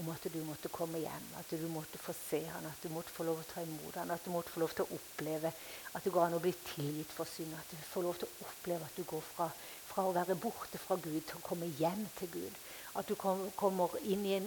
om 0.00 0.08
at 0.12 0.26
du 0.32 0.38
måtte 0.44 0.70
komme 0.72 1.00
hjem, 1.02 1.26
at 1.38 1.50
du 1.52 1.66
måtte 1.68 2.00
få 2.00 2.14
se 2.16 2.40
han, 2.48 2.66
at 2.66 2.82
du 2.82 2.88
måtte 2.92 3.12
få 3.12 3.26
lov 3.28 3.42
å 3.42 3.48
ta 3.50 3.62
imot 3.64 3.98
han, 4.00 4.10
at 4.14 4.24
du 4.24 4.30
måtte 4.32 4.52
få 4.54 4.62
lov 4.62 4.72
til 4.74 4.86
å 4.86 4.96
oppleve 4.96 5.52
at 5.92 6.04
det 6.04 6.12
går 6.14 6.26
an 6.26 6.36
å 6.38 6.42
bli 6.42 6.52
tilgitt 6.72 7.12
for 7.12 7.28
synd. 7.28 7.52
At 7.58 7.72
du 7.72 7.76
får 7.90 8.06
lov 8.06 8.20
til 8.20 8.28
å 8.30 8.46
oppleve 8.48 8.88
at 8.88 8.96
du 8.96 9.04
går 9.08 9.24
fra, 9.32 9.48
fra 9.90 10.06
å 10.08 10.14
være 10.16 10.38
borte 10.40 10.80
fra 10.80 10.96
Gud 10.96 11.20
til 11.20 11.36
å 11.36 11.44
komme 11.44 11.68
hjem 11.80 12.06
til 12.18 12.32
Gud. 12.36 12.60
At 12.98 13.10
du 13.10 13.14
kommer 13.16 13.98
inn 14.02 14.24
i 14.26 14.36
en, 14.38 14.46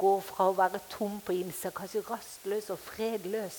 går 0.00 0.22
fra 0.26 0.48
å 0.48 0.56
være 0.58 0.80
tom 0.90 1.20
på 1.24 1.36
innsida, 1.36 1.74
kanskje 1.74 2.06
rastløs 2.08 2.70
og 2.74 2.80
fredløs. 2.88 3.58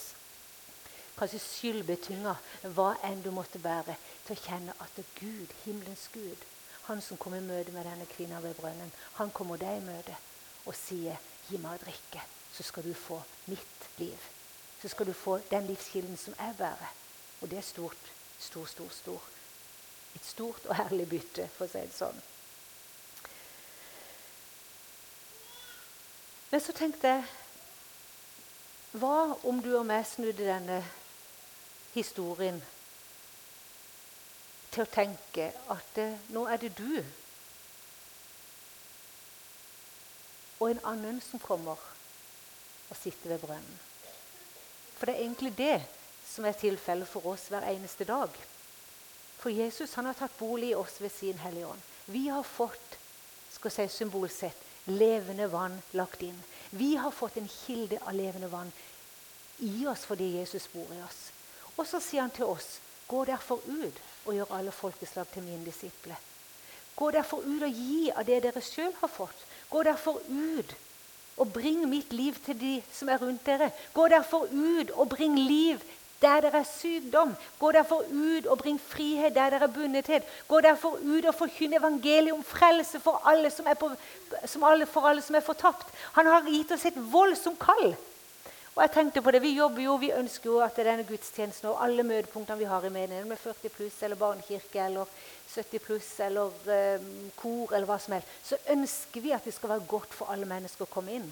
Kanskje 1.20 1.44
skyldbetynga, 1.44 2.34
hva 2.76 2.94
enn 3.06 3.22
du 3.24 3.30
måtte 3.36 3.62
være, 3.64 3.98
til 4.26 4.36
å 4.38 4.44
kjenne 4.48 4.76
at 4.82 5.04
Gud, 5.20 5.54
himmelens 5.66 6.08
Gud, 6.16 6.48
han 6.88 7.04
som 7.06 7.20
kom 7.22 7.36
i 7.38 7.44
møte 7.44 7.76
med 7.76 7.86
denne 7.86 8.08
kvinna 8.10 8.40
ved 8.42 8.56
brønnen, 8.58 8.90
han 9.20 9.30
kommer 9.36 9.60
deg 9.62 9.78
i 9.78 9.86
møte 9.86 10.16
og 10.70 10.76
sier 10.78 11.18
'gi 11.48 11.58
meg 11.58 11.80
å 11.80 11.84
drikke', 11.84 12.22
så 12.54 12.64
skal 12.64 12.84
du 12.86 12.94
få 12.94 13.22
mitt 13.50 13.86
liv. 13.98 14.30
Så 14.82 14.88
skal 14.88 15.06
du 15.06 15.14
få 15.14 15.40
den 15.50 15.68
livskilden 15.68 16.18
som 16.18 16.36
jeg 16.40 16.56
bærer. 16.58 16.94
Og 17.42 17.50
det 17.50 17.58
er 17.58 17.66
stort, 17.66 18.12
stor, 18.40 18.66
stor, 18.66 18.90
stor. 18.90 19.22
Et 20.16 20.26
stort 20.26 20.66
og 20.66 20.76
herlig 20.76 21.10
bytte, 21.10 21.50
for 21.58 21.66
å 21.66 21.72
si 21.72 21.82
det 21.82 21.96
sånn. 21.96 22.22
Men 26.52 26.62
så 26.62 26.74
tenkte 26.74 27.08
jeg 27.08 27.24
Hva 28.92 29.36
om 29.46 29.60
du 29.62 29.76
og 29.78 29.86
meg 29.86 30.06
snudde 30.10 30.48
denne 30.48 30.80
historien 31.94 32.58
til 34.72 34.82
å 34.82 34.90
tenke 34.90 35.52
at 35.70 36.00
nå 36.34 36.48
er 36.50 36.58
det 36.58 36.72
du 36.78 37.04
og 40.60 40.70
en 40.70 40.84
annen 40.92 41.22
som 41.24 41.40
kommer 41.40 41.80
og 42.90 42.98
sitter 42.98 43.34
ved 43.34 43.44
brønnen. 43.44 43.80
For 44.98 45.08
det 45.08 45.16
er 45.16 45.24
egentlig 45.24 45.54
det 45.58 45.78
som 46.28 46.46
er 46.46 46.58
tilfellet 46.60 47.08
for 47.08 47.26
oss 47.32 47.48
hver 47.50 47.66
eneste 47.70 48.06
dag. 48.08 48.30
For 49.40 49.50
Jesus 49.50 49.94
han 49.96 50.10
har 50.10 50.18
tatt 50.20 50.36
bolig 50.40 50.74
i 50.74 50.80
oss 50.80 51.00
ved 51.00 51.14
sin 51.16 51.40
Hellige 51.40 51.68
Ånd. 51.72 51.86
Vi 52.12 52.28
har 52.28 52.44
fått 52.44 52.98
skal 53.54 53.72
si 53.72 53.88
symbolsett, 53.88 54.58
levende 54.86 55.48
vann 55.52 55.82
lagt 55.92 56.22
inn. 56.24 56.38
Vi 56.70 56.96
har 56.96 57.12
fått 57.12 57.38
en 57.38 57.48
kilde 57.48 58.00
av 58.06 58.16
levende 58.16 58.48
vann 58.48 58.72
i 59.60 59.86
oss 59.88 60.06
fordi 60.08 60.36
Jesus 60.38 60.68
bor 60.72 60.88
i 60.96 61.02
oss. 61.04 61.30
Og 61.76 61.88
så 61.88 62.00
sier 62.04 62.26
han 62.26 62.34
til 62.36 62.48
oss, 62.48 62.80
gå 63.08 63.24
derfor 63.26 63.64
ut 63.68 64.00
og 64.26 64.36
gjør 64.36 64.56
alle 64.56 64.72
folkeslag 64.76 65.28
til 65.34 65.44
mine 65.44 65.66
disipler. 65.66 66.20
Gå 66.96 67.12
derfor 67.16 67.44
ut 67.46 67.64
og 67.64 67.76
gi 67.76 68.10
av 68.12 68.28
det 68.28 68.42
dere 68.44 68.64
sjøl 68.64 68.94
har 69.02 69.12
fått. 69.12 69.46
Gå 69.70 69.84
derfor 69.84 70.22
ut 70.30 70.76
og 71.40 71.54
bring 71.54 71.86
mitt 71.90 72.14
liv 72.14 72.36
til 72.46 72.58
de 72.60 72.74
som 72.92 73.10
er 73.10 73.22
rundt 73.22 73.46
dere. 73.46 73.72
Gå 73.94 74.08
derfor 74.08 74.50
ut 74.52 74.92
og 74.92 75.10
bring 75.10 75.40
liv 75.40 75.80
der 76.22 76.42
det 76.42 76.54
er 76.54 76.64
sykdom. 76.68 77.36
Gå 77.60 77.72
derfor 77.72 78.04
ut 78.12 78.46
og 78.46 78.58
bring 78.58 78.80
frihet 78.82 79.36
der 79.36 79.50
det 79.50 79.62
er 79.62 79.68
bundethet. 79.68 80.24
Gå 80.48 80.60
derfor 80.62 81.00
ut 81.00 81.26
og 81.26 81.36
forkynn 81.36 81.74
evangeliet 81.74 82.34
om 82.34 82.44
frelse 82.44 83.00
for 83.00 83.22
alle 83.26 83.52
som 83.52 83.68
på, 83.80 83.92
som 84.46 84.64
alle, 84.64 84.86
for 84.86 85.08
alle 85.08 85.22
som 85.22 85.36
er 85.36 85.46
fortapt. 85.46 85.88
Han 86.14 86.26
har 86.26 86.50
gitt 86.50 86.72
oss 86.72 86.86
et 86.86 87.00
voldsomt 87.12 87.60
kall. 87.60 87.96
Og 88.76 88.84
jeg 88.84 88.92
tenkte 88.94 89.22
på 89.22 89.32
det, 89.32 89.42
Vi 89.42 89.58
jobber 89.58 89.82
jo, 89.82 89.96
vi 89.96 90.12
ønsker 90.12 90.50
jo 90.50 90.60
at 90.64 90.78
denne 90.78 91.04
gudstjenesten 91.04 91.70
og 91.70 91.84
alle 91.84 92.04
møtepunktene 92.04 92.60
vi 92.60 92.70
har 92.70 92.86
i 92.86 92.90
menigheten, 92.94 93.30
med 93.30 93.38
40 93.38 93.70
pluss 93.70 94.04
eller 94.04 94.16
barnekirke 94.16 94.86
eller 94.86 95.06
70 95.50 95.80
pluss 95.80 96.20
eller 96.20 96.54
um, 97.00 97.32
kor 97.36 97.74
eller 97.74 97.90
hva 97.90 97.98
som 98.00 98.14
helst, 98.14 98.30
så 98.46 98.58
ønsker 98.70 99.22
vi 99.22 99.34
at 99.36 99.46
det 99.46 99.54
skal 99.54 99.74
være 99.74 99.88
godt 99.90 100.14
for 100.14 100.32
alle 100.32 100.46
mennesker 100.46 100.86
å 100.86 100.94
komme 100.94 101.18
inn. 101.18 101.30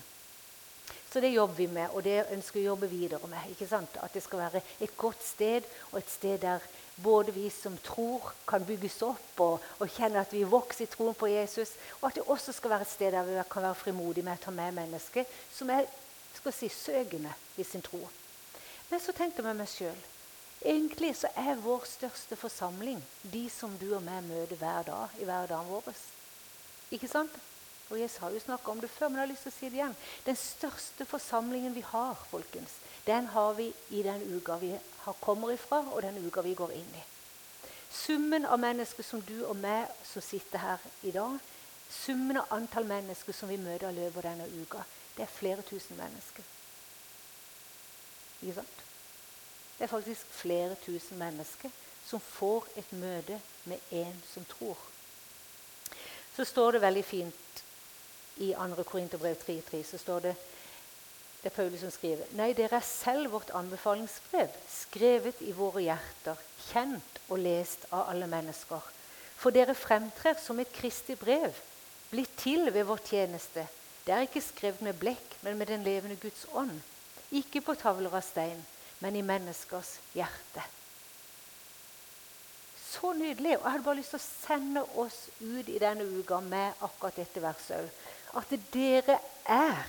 Så 1.12 1.22
det 1.24 1.32
jobber 1.32 1.56
vi 1.56 1.68
med, 1.72 1.94
og 1.94 2.04
det 2.04 2.26
ønsker 2.36 2.60
vi 2.60 2.66
å 2.66 2.74
jobbe 2.74 2.90
videre 2.92 3.30
med. 3.32 3.46
ikke 3.54 3.68
sant? 3.70 3.96
At 4.04 4.14
det 4.14 4.24
skal 4.26 4.44
være 4.44 4.62
et 4.84 4.98
godt 4.98 5.24
sted, 5.24 5.64
og 5.92 6.02
et 6.02 6.12
sted 6.12 6.42
der 6.44 6.66
både 7.04 7.32
vi 7.32 7.50
som 7.50 7.78
tror, 7.84 8.34
kan 8.48 8.66
bygges 8.66 9.00
opp 9.06 9.42
og, 9.46 9.64
og 9.80 9.94
kjenne 9.94 10.20
at 10.22 10.34
vi 10.34 10.44
vokser 10.44 10.84
i 10.88 10.92
troen 10.92 11.16
på 11.16 11.30
Jesus. 11.32 11.72
Og 12.02 12.10
at 12.10 12.20
det 12.20 12.26
også 12.28 12.56
skal 12.58 12.74
være 12.74 12.88
et 12.88 12.92
sted 12.92 13.16
der 13.16 13.30
vi 13.30 13.40
kan 13.52 13.66
være 13.70 13.80
frimodige 13.86 14.26
med 14.26 14.40
å 14.40 14.44
ta 14.48 14.54
med 14.54 14.76
mennesker 14.76 15.26
som 15.54 15.72
er 15.74 15.88
skal 16.38 16.56
si, 16.56 16.70
søkende 16.70 17.34
i 17.58 17.66
sin 17.68 17.84
tro. 17.86 18.02
Men 18.90 19.04
så 19.04 19.16
tenkte 19.16 19.44
jeg 19.44 19.58
meg 19.58 19.72
sjøl 19.72 20.06
Egentlig 20.66 21.12
så 21.20 21.30
er 21.38 21.60
vår 21.62 21.84
største 21.86 22.36
forsamling 22.36 23.02
de 23.30 23.44
som 23.54 23.76
du 23.78 23.92
og 23.94 24.02
meg 24.02 24.24
møter 24.26 24.58
hver 24.58 24.88
dag 24.88 25.20
i 25.22 25.28
hverdagen 25.28 25.70
vår. 25.70 25.92
Ikke 26.92 27.10
sant? 27.12 27.36
Og 27.90 28.00
Jeg 28.00 28.10
har 28.20 28.32
jo 28.32 28.40
snakka 28.40 28.72
om 28.72 28.82
det 28.82 28.90
før, 28.90 29.08
men 29.08 29.16
jeg 29.16 29.28
har 29.28 29.32
lyst 29.32 29.46
til 29.46 29.52
å 29.52 29.56
si 29.56 29.70
det 29.70 29.78
igjen. 29.78 29.94
Den 30.26 30.36
største 30.36 31.06
forsamlingen 31.06 31.76
vi 31.76 31.84
har, 31.88 32.18
folkens, 32.30 32.74
den 33.06 33.30
har 33.32 33.54
vi 33.54 33.70
i 33.96 34.02
den 34.04 34.26
uka 34.36 34.58
vi 34.60 34.74
kommer 35.22 35.54
ifra, 35.54 35.86
og 35.94 36.02
den 36.02 36.18
uka 36.26 36.42
vi 36.42 36.56
går 36.58 36.74
inn 36.76 36.98
i. 37.00 37.04
Summen 37.92 38.46
av 38.46 38.60
mennesker 38.60 39.04
som 39.04 39.22
du 39.24 39.46
og 39.46 39.56
meg 39.56 39.88
som 40.04 40.22
sitter 40.22 40.60
her 40.60 40.84
i 41.08 41.14
dag, 41.16 41.38
summen 41.90 42.42
av 42.42 42.52
antall 42.52 42.90
mennesker 42.90 43.34
som 43.34 43.48
vi 43.48 43.62
møter 43.62 43.88
i 43.88 44.02
løpet 44.02 44.26
av 44.26 44.28
denne 44.34 44.50
uka, 44.60 44.84
det 45.18 45.26
er 45.26 45.34
flere 45.34 45.62
tusen 45.66 45.98
mennesker. 45.98 46.44
Ikke 48.42 48.60
sant? 48.60 48.84
Det 49.78 49.86
er 49.86 49.94
faktisk 49.94 50.26
flere 50.34 50.76
tusen 50.86 51.18
mennesker 51.18 51.74
som 52.08 52.22
får 52.24 52.68
et 52.78 52.94
møte 52.94 53.40
med 53.66 53.92
en 53.92 54.22
som 54.34 54.46
tror. 54.46 54.78
Så 56.36 56.46
står 56.46 56.72
det 56.72 56.82
veldig 56.82 57.06
fint 57.06 57.64
i 58.38 58.54
2. 58.54 58.84
Korinterbrev 58.84 59.36
3.3 59.42 59.84
så 59.84 59.98
står 59.98 60.20
det 60.30 60.36
det 61.38 61.52
er 61.52 61.56
Paulus 61.56 61.80
som 61.80 61.92
skriver. 61.94 62.26
Nei, 62.36 62.50
dere 62.58 62.80
er 62.80 62.86
selv 62.86 63.32
vårt 63.32 63.52
anbefalingsbrev, 63.56 64.50
skrevet 64.68 65.38
i 65.46 65.54
våre 65.56 65.84
hjerter, 65.86 66.40
kjent 66.72 67.20
og 67.30 67.40
lest 67.40 67.86
av 67.94 68.10
alle 68.10 68.28
mennesker. 68.28 68.82
For 69.38 69.54
dere 69.54 69.78
fremtrer 69.78 70.40
som 70.42 70.58
et 70.60 70.74
kristig 70.74 71.16
brev, 71.22 71.54
blitt 72.10 72.34
til 72.42 72.72
ved 72.74 72.88
vår 72.90 73.04
tjeneste. 73.06 73.68
Det 74.08 74.16
er 74.16 74.24
ikke 74.24 74.42
skrevet 74.42 74.82
med 74.82 74.96
blekk, 74.96 75.34
men 75.44 75.58
med 75.60 75.68
den 75.68 75.84
levende 75.84 76.16
Guds 76.16 76.46
ånd. 76.56 76.72
Ikke 77.36 77.60
på 77.62 77.76
tavler 77.76 78.14
av 78.16 78.24
stein, 78.24 78.62
men 79.04 79.18
i 79.20 79.24
menneskers 79.26 79.98
hjerte. 80.16 80.64
Så 82.88 83.12
nydelig. 83.14 83.58
Og 83.58 83.64
Jeg 83.64 83.72
hadde 83.72 83.84
bare 83.84 84.00
lyst 84.00 84.16
til 84.16 84.22
å 84.22 84.28
sende 84.48 84.84
oss 84.96 85.18
ut 85.42 85.68
i 85.68 85.80
denne 85.82 86.08
uka 86.08 86.40
med 86.40 86.80
akkurat 86.88 87.20
dette 87.20 87.44
verset 87.44 87.84
òg. 87.84 87.92
At 88.40 88.56
dere 88.72 89.20
er 89.44 89.84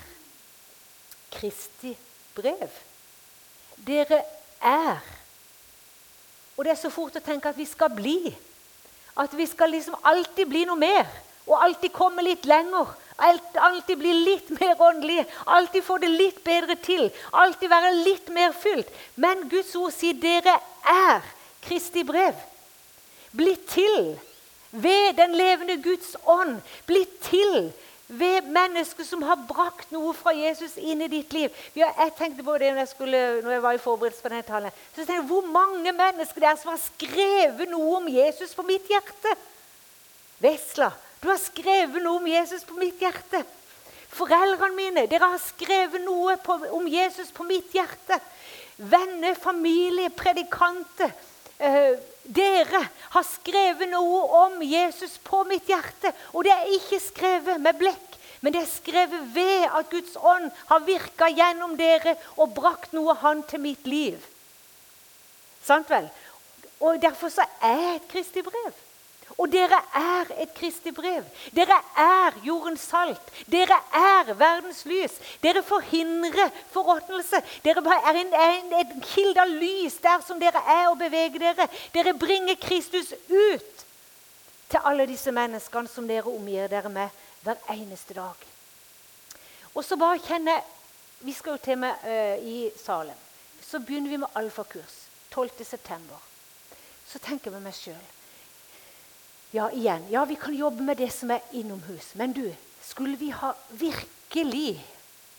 Kristi 1.31 1.95
brev. 2.35 2.75
Dere 3.87 4.23
er. 4.59 4.99
Og 6.57 6.65
det 6.65 6.75
er 6.75 6.81
så 6.83 6.91
fort 6.91 7.17
å 7.17 7.23
tenke 7.23 7.53
at 7.53 7.59
vi 7.59 7.69
skal 7.71 7.95
bli. 7.95 8.35
At 9.15 9.35
vi 9.37 9.47
skal 9.47 9.71
liksom 9.71 9.95
alltid 10.03 10.51
bli 10.51 10.65
noe 10.67 10.81
mer. 10.81 11.07
Og 11.47 11.63
alltid 11.63 11.95
komme 11.95 12.27
litt 12.27 12.49
lenger. 12.51 12.97
Alltid 13.19 13.99
bli 13.99 14.13
litt 14.13 14.51
mer 14.61 14.79
åndelig. 14.83 15.25
Alltid 15.45 15.85
få 15.85 15.99
det 15.99 16.13
litt 16.13 16.39
bedre 16.45 16.77
til. 16.83 17.09
Alltid 17.33 17.71
være 17.71 17.97
litt 18.05 18.31
mer 18.35 18.55
fylt. 18.55 18.91
Men 19.17 19.49
Guds 19.51 19.75
ord 19.77 19.93
sier 19.95 20.15
dere 20.23 20.55
er 20.87 21.27
Kristi 21.67 22.05
brev. 22.07 22.39
Blitt 23.35 23.67
til 23.75 24.15
ved 24.71 25.17
den 25.19 25.35
levende 25.37 25.81
Guds 25.83 26.15
ånd. 26.27 26.61
Blitt 26.87 27.19
til 27.27 27.73
ved 28.09 28.47
mennesker 28.49 29.05
som 29.05 29.23
har 29.29 29.41
brakt 29.49 29.91
noe 29.93 30.15
fra 30.17 30.33
Jesus 30.33 30.79
inn 30.81 31.03
i 31.05 31.11
ditt 31.13 31.33
liv. 31.37 31.53
jeg 31.75 32.13
tenkte 32.17 32.45
på 32.45 32.57
det 32.59 32.71
når 32.73 32.81
jeg, 32.87 32.89
skulle, 32.95 33.21
når 33.43 33.53
jeg 33.53 33.63
var 33.63 33.75
i 33.77 33.83
forberedelse 33.83 34.23
på 34.23 34.33
denne 34.33 34.47
talen. 34.47 34.71
Så 34.95 35.05
jeg, 35.05 35.27
Hvor 35.29 35.43
mange 35.43 35.93
mennesker 35.93 36.41
det 36.41 36.49
er 36.49 36.57
som 36.57 36.71
har 36.71 36.81
skrevet 36.81 37.69
noe 37.69 37.97
om 37.97 38.09
Jesus 38.09 38.55
på 38.55 38.63
mitt 38.63 38.89
hjerte? 38.89 39.35
Vesla, 40.41 40.93
du 41.23 41.29
har 41.29 41.39
skrevet 41.43 42.03
noe 42.03 42.21
om 42.21 42.29
Jesus 42.31 42.65
på 42.67 42.77
mitt 42.79 43.01
hjerte. 43.03 43.43
Foreldrene 44.15 44.77
mine, 44.77 45.07
dere 45.11 45.33
har 45.35 45.41
skrevet 45.43 46.03
noe 46.05 46.37
på, 46.43 46.57
om 46.75 46.87
Jesus 46.89 47.33
på 47.35 47.47
mitt 47.47 47.75
hjerte. 47.75 48.21
Venner, 48.79 49.35
familie, 49.35 50.11
predikanter. 50.15 51.11
Eh, 51.59 51.99
dere 52.23 52.85
har 53.17 53.27
skrevet 53.27 53.91
noe 53.91 54.21
om 54.45 54.63
Jesus 54.63 55.19
på 55.27 55.43
mitt 55.49 55.69
hjerte. 55.69 56.15
Og 56.33 56.47
det 56.47 56.55
er 56.55 56.73
ikke 56.79 57.03
skrevet 57.03 57.61
med 57.61 57.79
blekk, 57.81 58.19
men 58.41 58.55
det 58.55 58.63
er 58.63 58.71
skrevet 58.71 59.31
ved 59.35 59.67
at 59.67 59.91
Guds 59.91 60.15
ånd 60.17 60.51
har 60.71 60.87
virka 60.87 61.27
gjennom 61.35 61.75
dere 61.79 62.15
og 62.39 62.55
brakt 62.55 62.95
noe 62.95 63.19
Han 63.19 63.43
til 63.43 63.65
mitt 63.67 63.87
liv. 63.91 64.23
Sant 65.67 65.91
vel? 65.91 66.07
Og 66.79 67.03
Derfor 67.03 67.33
så 67.35 67.43
er 67.61 67.97
et 67.97 68.07
kristig 68.09 68.47
brev. 68.47 68.88
Og 69.38 69.46
dere 69.53 69.79
er 69.94 70.33
et 70.42 70.51
kristig 70.55 70.90
brev. 70.94 71.22
Dere 71.55 71.77
er 72.03 72.38
jordens 72.42 72.83
salt. 72.90 73.22
Dere 73.46 73.77
er 73.94 74.33
verdens 74.35 74.81
lys. 74.90 75.14
Dere 75.42 75.62
forhindrer 75.62 76.51
forråtnelse. 76.72 77.38
Dere 77.62 77.85
er 77.94 78.18
en, 78.18 78.35
en, 78.35 78.74
en 78.81 79.05
kilde 79.07 79.44
av 79.44 79.53
lys 79.61 80.01
der 80.03 80.24
som 80.27 80.42
dere 80.42 80.64
er 80.74 80.88
og 80.88 80.98
beveger 80.98 81.38
dere. 81.44 81.68
Dere 81.94 82.16
bringer 82.18 82.59
Kristus 82.59 83.14
ut 83.31 83.87
til 84.68 84.85
alle 84.85 85.07
disse 85.07 85.33
menneskene 85.33 85.88
som 85.88 86.11
dere 86.11 86.35
omgir 86.35 86.66
dere 86.66 86.90
med 86.90 87.22
hver 87.46 87.62
eneste 87.79 88.18
dag. 88.18 88.46
Og 89.74 89.85
så 89.87 89.96
bare 89.96 90.18
kjenne 90.18 90.59
Vi 91.20 91.33
skal 91.35 91.57
jo 91.57 91.59
til 91.59 91.79
med 91.79 91.94
uh, 92.07 92.46
i 92.46 92.70
Salem. 92.79 93.16
Så 93.62 93.81
begynner 93.83 94.11
vi 94.11 94.16
med 94.22 94.37
alfakurs 94.38 95.09
12.9. 95.35 95.98
Så 97.07 97.18
tenker 97.18 97.51
med 97.51 97.64
meg 97.66 97.74
sjøl 97.74 98.18
ja, 99.51 99.71
igjen. 99.73 100.05
Ja, 100.11 100.25
vi 100.25 100.37
kan 100.37 100.55
jobbe 100.55 100.83
med 100.83 100.97
det 100.97 101.11
som 101.13 101.31
er 101.31 101.45
innomhus. 101.53 102.15
Men 102.15 102.33
du, 102.33 102.45
skulle 102.85 103.17
vi 103.17 103.31
ha 103.31 103.53
virkelig 103.71 104.79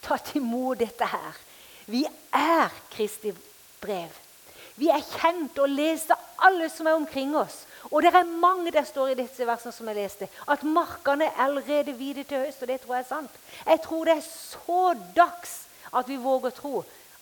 tatt 0.02 0.36
imot 0.36 0.80
dette 0.80 1.06
her 1.06 1.38
Vi 1.89 2.04
er 2.36 2.69
Kristi 2.93 3.32
brev. 3.82 4.13
Vi 4.78 4.88
er 4.93 5.02
kjent 5.02 5.58
og 5.60 5.72
lest 5.74 6.12
av 6.13 6.45
alle 6.45 6.69
som 6.69 6.88
er 6.88 6.95
omkring 6.95 7.34
oss. 7.36 7.65
Og 7.89 8.04
det 8.04 8.13
er 8.13 8.30
mange 8.30 8.72
der 8.72 8.86
står 8.86 9.12
i 9.12 9.17
disse 9.17 9.48
versene 9.48 9.74
som 9.74 9.89
jeg 9.89 9.98
leste, 9.98 10.28
at 10.48 10.63
markene 10.63 11.26
er 11.26 11.41
allerede 11.48 11.95
hvite 11.98 12.24
til 12.30 12.45
høst. 12.45 12.62
Og 12.62 12.69
det 12.69 12.80
tror 12.84 12.95
jeg 12.95 13.06
er 13.06 13.10
sant. 13.10 13.39
Jeg 13.65 13.82
tror 13.84 14.06
det 14.06 14.17
er 14.19 14.28
så 14.30 14.84
dags 15.17 15.56
at 15.89 16.08
vi 16.08 16.19
våger 16.22 16.52
å 16.52 16.60
tro 16.62 16.76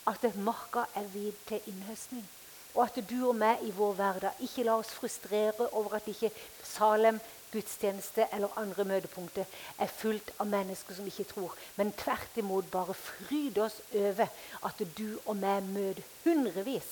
at 0.08 0.28
marka 0.36 0.86
er 0.96 1.08
hvit 1.14 1.40
til 1.48 1.72
innhøstning. 1.72 2.28
Og 2.78 2.84
at 2.86 3.00
du 3.10 3.18
og 3.26 3.36
meg 3.36 3.64
i 3.66 3.74
vår 3.74 3.96
hverdag 3.98 4.44
ikke 4.46 4.68
la 4.68 4.78
oss 4.78 4.94
frustrere 4.94 5.66
over 5.74 5.98
at 5.98 6.08
ikke 6.12 6.30
Salem 6.64 7.18
gudstjeneste 7.52 8.28
eller 8.34 8.58
andre 8.60 8.84
møtepunkter 8.86 9.46
er 9.80 9.92
fullt 9.92 10.34
av 10.38 10.50
mennesker 10.52 10.98
som 10.98 11.08
ikke 11.10 11.26
tror. 11.32 11.56
Men 11.76 11.96
tvert 11.98 12.38
imot 12.38 12.70
bare 12.72 12.94
fryd 12.94 13.58
oss 13.64 13.80
over 13.96 14.30
at 14.70 14.84
du 14.98 15.20
og 15.26 15.36
meg 15.42 15.66
møter 15.72 16.04
hundrevis 16.26 16.92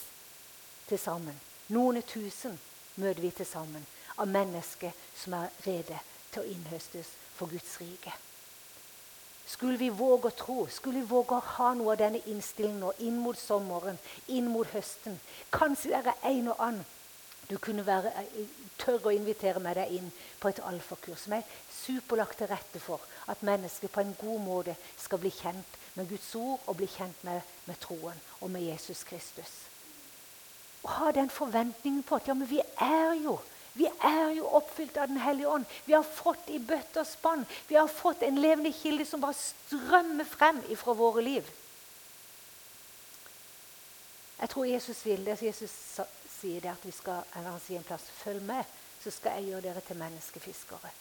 til 0.89 1.01
sammen. 1.01 1.37
Noen 1.69 2.01
tusen 2.07 2.57
møter 2.95 3.21
vi 3.21 3.33
til 3.35 3.49
sammen 3.49 3.85
av 4.17 4.29
mennesker 4.31 4.93
som 5.17 5.37
er 5.37 5.51
rede 5.67 5.99
til 6.31 6.41
å 6.41 6.49
innhøstes 6.55 7.11
for 7.35 7.51
Guds 7.51 7.77
rike. 7.81 8.13
Skulle 9.45 9.77
vi 9.77 9.91
våge 9.93 10.31
å 10.31 10.33
tro, 10.33 10.65
skulle 10.73 11.03
vi 11.03 11.09
våge 11.09 11.37
å 11.37 11.47
ha 11.57 11.73
noe 11.77 11.93
av 11.93 12.01
denne 12.01 12.21
innstillingen 12.31 12.97
inn 13.05 13.19
mot 13.21 13.37
sommeren, 13.37 13.97
inn 14.27 14.47
mot 14.49 14.67
høsten? 14.73 15.19
Kanskje 15.53 15.93
det 15.93 16.13
er 16.15 16.29
en 16.31 16.47
og 16.53 16.61
annen. 16.65 16.85
Du 17.45 17.57
kunne 17.61 17.85
være, 17.85 18.09
eh, 18.09 18.47
tørre 18.77 19.11
å 19.11 19.13
invitere 19.13 19.59
med 19.59 19.75
deg 19.75 19.91
inn 19.91 20.11
på 20.39 20.49
et 20.49 20.59
alfakurs 20.65 21.19
som 21.19 21.33
er 21.33 21.43
superlagt 21.69 22.37
til 22.37 22.47
rette 22.47 22.79
for 22.79 22.99
at 23.27 23.43
mennesker 23.43 23.87
på 23.87 24.01
en 24.01 24.15
god 24.17 24.41
måte 24.41 24.75
skal 24.97 25.19
bli 25.19 25.29
kjent 25.29 25.77
med 25.95 26.09
Guds 26.09 26.35
ord 26.35 26.59
og 26.65 26.77
bli 26.77 26.87
kjent 26.87 27.23
med, 27.23 27.41
med 27.65 27.79
troen 27.79 28.19
og 28.41 28.49
med 28.49 28.61
Jesus 28.61 29.03
Kristus. 29.03 29.53
Og 30.83 30.89
ha 30.89 31.11
den 31.11 31.29
forventningen 31.29 32.03
på 32.03 32.15
at 32.15 32.27
ja, 32.27 32.33
men 32.33 32.49
vi 32.49 32.61
er 32.81 33.13
jo 33.23 33.39
vi 33.75 33.89
er 34.07 34.29
jo 34.37 34.47
oppfylt 34.55 34.97
av 34.97 35.09
Den 35.11 35.19
hellige 35.19 35.49
ånd. 35.51 35.65
Vi 35.85 35.93
har 35.93 36.03
fått 36.03 36.47
i 36.47 36.59
bøtte 36.63 37.01
og 37.01 37.07
spann. 37.07 37.43
Vi 37.67 37.75
har 37.75 37.91
fått 37.91 38.23
en 38.23 38.39
levende 38.39 38.71
kilde 38.71 39.03
som 39.05 39.19
bare 39.19 39.35
strømmer 39.35 40.23
frem 40.23 40.61
fra 40.79 40.95
våre 40.95 41.23
liv. 41.25 41.49
Jeg 44.39 44.49
tror 44.49 44.65
Jesus 44.65 45.05
vil 45.05 45.25
det. 45.27 45.41
Jesus 45.43 45.75
sier 46.39 46.63
det 46.63 46.71
at 46.71 46.87
vi 46.87 46.93
skal 46.95 47.27
eller 47.35 47.51
han 47.51 47.63
sier 47.63 47.81
en 47.81 47.87
plass, 47.87 48.07
følg 48.23 48.43
med, 48.47 48.63
så 49.03 49.11
skal 49.11 49.39
jeg 49.39 49.51
gjøre 49.51 49.67
dere 49.67 49.83
til 49.83 49.99
menneskefiskere. 49.99 50.91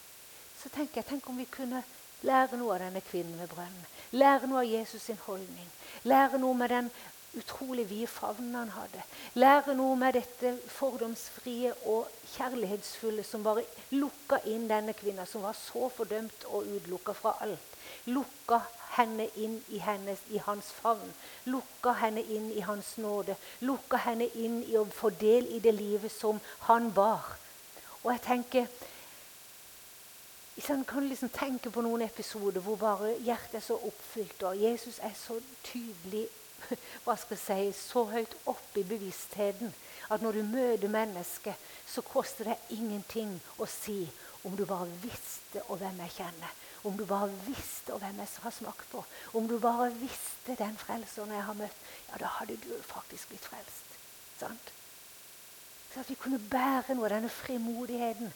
Så 0.58 0.70
tenker 0.74 1.00
jeg, 1.00 1.06
Tenk 1.12 1.28
om 1.30 1.38
vi 1.38 1.46
kunne 1.50 1.82
lære 2.26 2.58
noe 2.58 2.74
av 2.74 2.82
denne 2.82 3.02
kvinnen 3.06 3.38
ved 3.38 3.50
brønnen. 3.54 3.86
Lære 4.18 4.48
noe 4.50 4.64
av 4.64 4.70
Jesus 4.70 5.02
sin 5.02 5.20
holdning. 5.26 5.70
Lære 6.02 6.38
noe 6.42 6.58
med 6.58 6.74
den 6.74 6.90
utrolig 7.36 7.88
vide 7.90 8.06
favnen 8.06 8.54
han 8.54 8.72
hadde. 8.74 9.02
Lære 9.34 9.74
noe 9.74 9.96
med 9.96 10.16
dette 10.16 10.54
fordomsfrie 10.68 11.72
og 11.90 12.08
kjærlighetsfulle 12.34 13.24
som 13.26 13.44
bare 13.44 13.64
lukka 13.94 14.40
inn 14.50 14.68
denne 14.70 14.94
kvinna, 14.96 15.26
som 15.26 15.42
var 15.42 15.56
så 15.58 15.88
fordømt 15.96 16.46
og 16.50 16.70
utelukka 16.76 17.14
fra 17.18 17.36
alt. 17.44 17.70
Lukka 18.06 18.60
henne 18.96 19.28
inn 19.40 19.58
i, 19.68 19.78
hennes, 19.82 20.20
i 20.30 20.40
hans 20.46 20.70
favn. 20.80 21.12
Lukka 21.50 21.94
henne 22.00 22.22
inn 22.22 22.50
i 22.52 22.64
hans 22.64 22.96
nåde. 23.02 23.36
Lukka 23.60 24.00
henne 24.06 24.28
inn 24.34 24.62
i 24.68 24.76
å 24.78 24.86
få 24.86 25.10
del 25.20 25.48
i 25.56 25.60
det 25.64 25.74
livet 25.74 26.12
som 26.12 26.40
han 26.68 26.92
bar. 26.94 27.34
Og 28.04 28.12
jeg 28.12 28.26
tenker 28.26 28.68
hvis 30.54 30.68
han 30.70 30.84
kan 30.86 31.08
liksom 31.08 31.32
tenke 31.34 31.70
på 31.70 31.82
noen 31.82 32.04
episoder 32.06 32.62
hvor 32.62 32.76
bare 32.78 33.16
hjertet 33.26 33.58
er 33.58 33.64
så 33.64 33.74
oppfylt, 33.74 34.42
og 34.46 34.60
Jesus 34.62 35.00
er 35.02 35.10
så 35.18 35.40
tydelig 35.66 36.28
hva 37.04 37.16
skal 37.20 37.38
jeg 37.38 37.74
si, 37.74 37.88
så 37.90 38.04
høyt 38.10 38.36
oppe 38.50 38.82
i 38.82 38.88
bevisstheten 38.88 39.72
at 40.12 40.22
når 40.22 40.38
du 40.38 40.42
møter 40.42 40.92
mennesker, 40.92 41.56
så 41.86 42.04
koster 42.04 42.50
det 42.50 42.76
ingenting 42.76 43.32
å 43.58 43.68
si 43.70 44.04
om 44.44 44.56
du 44.56 44.66
bare 44.68 44.90
visste 45.02 45.62
og 45.68 45.80
hvem 45.80 46.02
jeg 46.04 46.16
kjenner. 46.18 46.60
Om 46.84 46.98
du 47.00 47.06
bare 47.08 47.30
visste 47.46 47.94
og 47.94 48.02
hvem 48.02 48.18
jeg 48.20 48.28
har 48.44 48.52
smakt 48.52 48.90
på. 48.92 49.00
Om 49.32 49.48
du 49.48 49.56
bare 49.58 49.88
visste 49.96 50.56
den 50.60 50.76
frelseren 50.76 51.32
jeg 51.32 51.46
har 51.48 51.56
møtt. 51.56 51.84
Ja, 52.10 52.20
da 52.20 52.32
hadde 52.38 52.58
du 52.60 52.74
faktisk 52.84 53.32
blitt 53.32 53.46
frelst. 53.48 53.96
Sant? 54.36 54.72
Så 55.94 56.02
at 56.02 56.10
vi 56.10 56.18
kunne 56.18 56.42
bære 56.50 56.96
noe 56.96 57.06
av 57.06 57.16
denne 57.16 57.30
frimodigheten 57.30 58.32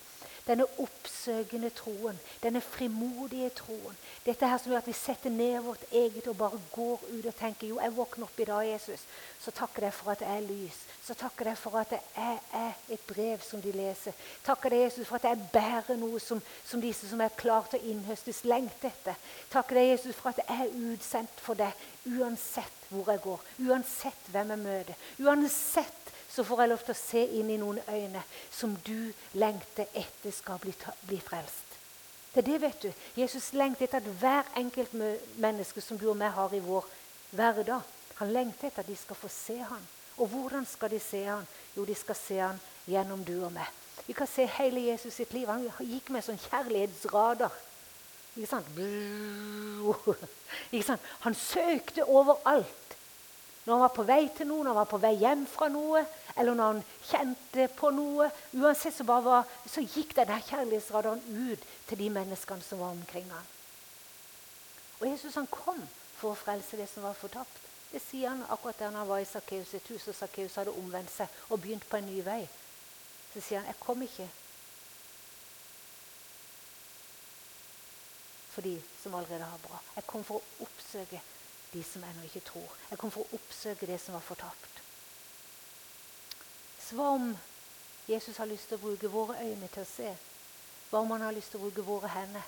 denne 0.48 0.64
oppsøkende 0.80 1.68
troen, 1.76 2.18
denne 2.42 2.60
frimodige 2.64 3.50
troen. 3.58 3.96
Dette 4.24 4.48
her 4.48 4.60
som 4.60 4.72
gjør 4.72 4.80
at 4.80 4.88
vi 4.88 4.96
setter 4.96 5.32
ned 5.32 5.60
vårt 5.64 5.84
eget 5.92 6.28
og 6.30 6.38
bare 6.40 6.60
går 6.72 7.04
ut 7.10 7.28
og 7.28 7.36
tenker 7.36 7.68
jo, 7.68 7.80
jeg 7.82 7.96
våkner 7.96 8.28
opp 8.28 8.40
i 8.40 8.46
dag, 8.48 8.64
Jesus. 8.70 9.04
Så 9.42 9.52
takker 9.54 9.88
jeg 9.88 9.96
for 9.98 10.12
at 10.14 10.24
jeg 10.24 10.40
er 10.40 10.46
lys. 10.48 10.78
Så 11.04 11.16
takker 11.18 11.50
jeg 11.52 11.60
for 11.60 11.78
at 11.80 11.92
jeg 11.92 12.40
er 12.56 12.80
et 12.94 13.04
brev 13.08 13.44
som 13.44 13.62
de 13.64 13.72
leser. 13.76 14.16
Takker 14.44 14.72
deg, 14.72 14.86
Jesus, 14.86 15.08
for 15.08 15.20
at 15.20 15.28
jeg 15.28 15.50
bærer 15.52 16.00
noe 16.00 16.20
som, 16.20 16.40
som 16.64 16.82
disse 16.82 17.08
som 17.10 17.20
er 17.24 17.36
klare 17.36 17.72
til 17.72 17.82
å 17.82 17.92
innhøstes, 17.92 18.42
lengter 18.48 18.92
etter. 18.92 19.20
Takker 19.52 19.80
deg, 19.80 19.92
Jesus, 19.92 20.16
for 20.16 20.32
at 20.32 20.42
jeg 20.42 20.64
er 20.64 20.92
utsendt 20.92 21.44
for 21.44 21.60
deg 21.60 21.86
uansett 22.08 22.88
hvor 22.88 23.08
jeg 23.12 23.20
går. 23.24 23.48
Uansett 23.68 24.32
hvem 24.32 24.54
jeg 24.54 24.64
møter. 24.64 25.08
Uansett 25.20 26.07
så 26.38 26.44
får 26.46 26.60
jeg 26.62 26.70
lov 26.70 26.82
til 26.86 26.94
å 26.94 26.98
se 27.00 27.22
inn 27.40 27.48
i 27.50 27.56
noen 27.58 27.80
øyne 27.90 28.20
som 28.54 28.76
du 28.86 29.10
lengter 29.42 29.88
etter 29.90 30.30
skal 30.30 30.60
bli, 30.62 30.70
bli 31.08 31.18
frelst. 31.18 31.74
Det 32.30 32.44
er 32.44 32.46
det, 32.46 32.58
vet 32.62 32.84
du. 32.84 32.92
Jesus 33.18 33.48
lengter 33.58 33.88
etter 33.88 33.98
at 33.98 34.10
hver 34.20 34.52
enkelt 34.60 34.94
menneske 35.42 35.82
som 35.82 35.98
du 35.98 36.06
og 36.12 36.18
meg 36.20 36.30
har 36.36 36.54
i 36.54 36.62
vår 36.62 36.86
hverdag, 37.34 37.82
han 38.20 38.30
lengter 38.30 38.68
etter 38.68 38.84
at 38.84 38.90
de 38.90 38.94
skal 39.00 39.18
få 39.18 39.30
se 39.34 39.58
han. 39.58 39.82
Og 40.18 40.30
hvordan 40.30 40.66
skal 40.66 40.94
de 40.94 41.00
se 41.02 41.24
han? 41.26 41.46
Jo, 41.74 41.82
de 41.88 41.98
skal 41.98 42.18
se 42.20 42.38
han 42.38 42.62
gjennom 42.86 43.24
du 43.26 43.34
og 43.40 43.50
meg. 43.58 43.66
Vi 44.06 44.14
kan 44.14 44.30
se 44.30 44.46
hele 44.60 44.86
Jesus 44.92 45.18
sitt 45.18 45.34
liv. 45.34 45.50
Han 45.50 45.66
gikk 45.90 46.14
med 46.14 46.22
sånn 46.22 46.38
kjærlighetsradar. 46.46 47.54
Ikke 48.38 48.52
sant? 48.52 48.78
Ikke 50.70 50.86
sant? 50.86 51.10
Han 51.26 51.34
søkte 51.34 52.06
overalt. 52.06 52.94
Når 53.68 53.74
han 53.74 53.82
var 53.84 53.92
på 53.92 54.04
vei 54.08 54.22
til 54.32 54.48
noe, 54.48 54.62
når 54.64 54.70
han 54.72 54.80
var 54.80 54.88
på 54.88 55.02
vei 55.02 55.10
hjem 55.20 55.42
fra 55.50 55.66
noe, 55.68 56.00
eller 56.38 56.54
når 56.54 56.72
han 56.72 56.82
kjente 57.10 57.68
på 57.76 57.90
noe. 57.94 58.30
Uansett 58.54 58.96
så, 58.96 59.06
var, 59.08 59.44
så 59.66 59.84
gikk 59.84 60.14
denne 60.16 60.38
kjærlighetsradaren 60.46 61.22
ut 61.50 61.68
til 61.88 62.02
de 62.02 62.10
menneskene 62.14 62.64
som 62.64 62.82
var 62.82 62.94
omkring 62.94 63.28
ham. 63.30 63.54
Og 65.00 65.06
Jesus 65.10 65.38
han 65.38 65.50
kom 65.50 65.80
for 66.18 66.32
å 66.32 66.38
frelse 66.38 66.78
det 66.78 66.88
som 66.90 67.06
var 67.06 67.18
fortapt. 67.18 67.64
Det 67.92 68.00
sier 68.04 68.28
han 68.28 68.42
akkurat 68.52 68.78
der 68.80 68.92
han 68.92 69.08
var 69.08 69.22
i 69.22 69.28
Sakkeus 69.28 69.70
sitt 69.72 69.86
hus, 69.88 70.08
og 70.10 70.16
Sakkeus 70.16 70.58
hadde 70.60 70.74
omvendt 70.76 71.12
seg 71.14 71.40
og 71.48 71.62
begynt 71.62 71.86
på 71.88 72.00
en 72.00 72.10
ny 72.10 72.20
vei. 72.26 72.42
Så 73.32 73.40
sier 73.40 73.60
han, 73.60 73.66
'Jeg 73.66 73.80
kom 73.80 74.02
ikke 74.02 74.28
for 78.58 78.62
de 78.62 78.82
som 79.02 79.14
allerede 79.14 79.44
har 79.44 79.58
bra. 79.58 79.78
Jeg 79.94 80.06
kom 80.06 80.24
for 80.24 80.40
å 80.40 80.64
oppsøke 80.64 81.20
de 81.72 81.82
som 81.84 82.02
ennå 82.02 82.24
ikke 82.26 82.40
tror. 82.40 82.72
Jeg 82.90 82.98
kom 82.98 83.12
for 83.14 83.22
å 83.22 83.38
oppsøke 83.38 83.86
det 83.86 84.00
som 84.02 84.16
var 84.16 84.24
fortapt. 84.26 84.80
Så 86.88 86.96
hva 86.96 87.10
om 87.18 87.32
Jesus 88.08 88.38
har 88.40 88.48
lyst 88.48 88.70
til 88.70 88.78
å 88.78 88.80
bruke 88.80 89.10
våre 89.12 89.34
øyne 89.44 89.66
til 89.68 89.82
å 89.82 89.88
se? 89.88 90.12
Hva 90.88 91.02
om 91.02 91.10
han 91.12 91.26
har 91.26 91.34
lyst 91.36 91.52
til 91.52 91.60
å 91.60 91.66
bruke 91.66 91.84
våre 91.84 92.08
hender? 92.08 92.46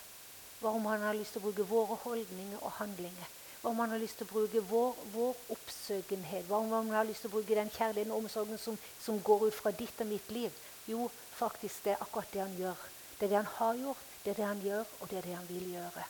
Hva 0.63 0.71
om 0.77 0.87
han 0.89 1.03
har 1.05 1.19
lyst 1.19 1.35
til 1.37 1.43
å 1.43 1.45
bruke 1.45 1.67
våre 1.69 1.99
holdninger 2.07 2.63
og 2.63 2.73
handlinger? 2.79 3.35
Hva 3.61 3.75
om 3.75 3.83
han 3.83 3.93
har 3.93 4.01
lyst 4.01 4.17
til 4.17 4.29
å 4.31 4.33
bruke 4.33 4.63
vår, 4.71 5.03
vår 5.13 5.43
oppsøkenhet? 5.53 6.47
Hva 6.49 6.63
om 6.65 6.73
han 6.73 6.89
har 6.97 7.05
lyst 7.05 7.27
til 7.27 7.29
å 7.29 7.35
bruke 7.35 7.59
den 7.59 7.73
kjærligheten 7.75 8.15
og 8.15 8.23
omsorgen 8.23 8.61
som, 8.63 8.79
som, 9.01 9.19
går 9.21 9.51
ut 9.51 9.59
fra 9.59 9.73
ditt 9.77 10.01
og 10.01 10.09
mitt 10.09 10.33
liv? 10.33 10.57
Jo, 10.89 11.11
faktisk 11.37 11.85
det 11.85 11.93
er 11.93 12.05
akkurat 12.07 12.33
det 12.33 12.41
han 12.41 12.57
gjør. 12.57 12.87
Det 13.19 13.27
er 13.27 13.35
det 13.35 13.39
han 13.43 13.53
har 13.59 13.83
gjort, 13.83 14.07
det 14.25 14.33
er 14.33 14.41
det 14.41 14.47
han 14.49 14.63
gjør, 14.65 14.95
og 15.01 15.11
det 15.11 15.19
er 15.19 15.29
det 15.29 15.37
han 15.37 15.51
vil 15.51 15.67
gjøre. 15.75 16.07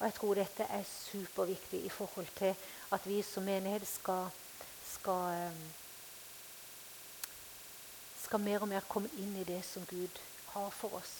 Og 0.00 0.02
jeg 0.08 0.16
tror 0.16 0.40
dette 0.40 0.66
er 0.66 0.90
superviktig 0.90 1.84
i 1.86 1.92
forhold 1.94 2.34
til 2.40 2.66
at 2.96 3.06
vi 3.06 3.20
som 3.22 3.46
menighet 3.46 3.86
skal, 3.86 4.34
skal, 4.96 5.38
eh, 5.38 5.79
skal 8.30 8.42
mer 8.46 8.62
og 8.62 8.68
mer 8.70 8.84
komme 8.86 9.10
inn 9.18 9.32
i 9.40 9.44
det 9.44 9.58
som 9.66 9.82
Gud 9.90 10.18
har 10.52 10.68
for 10.70 10.94
oss. 11.00 11.14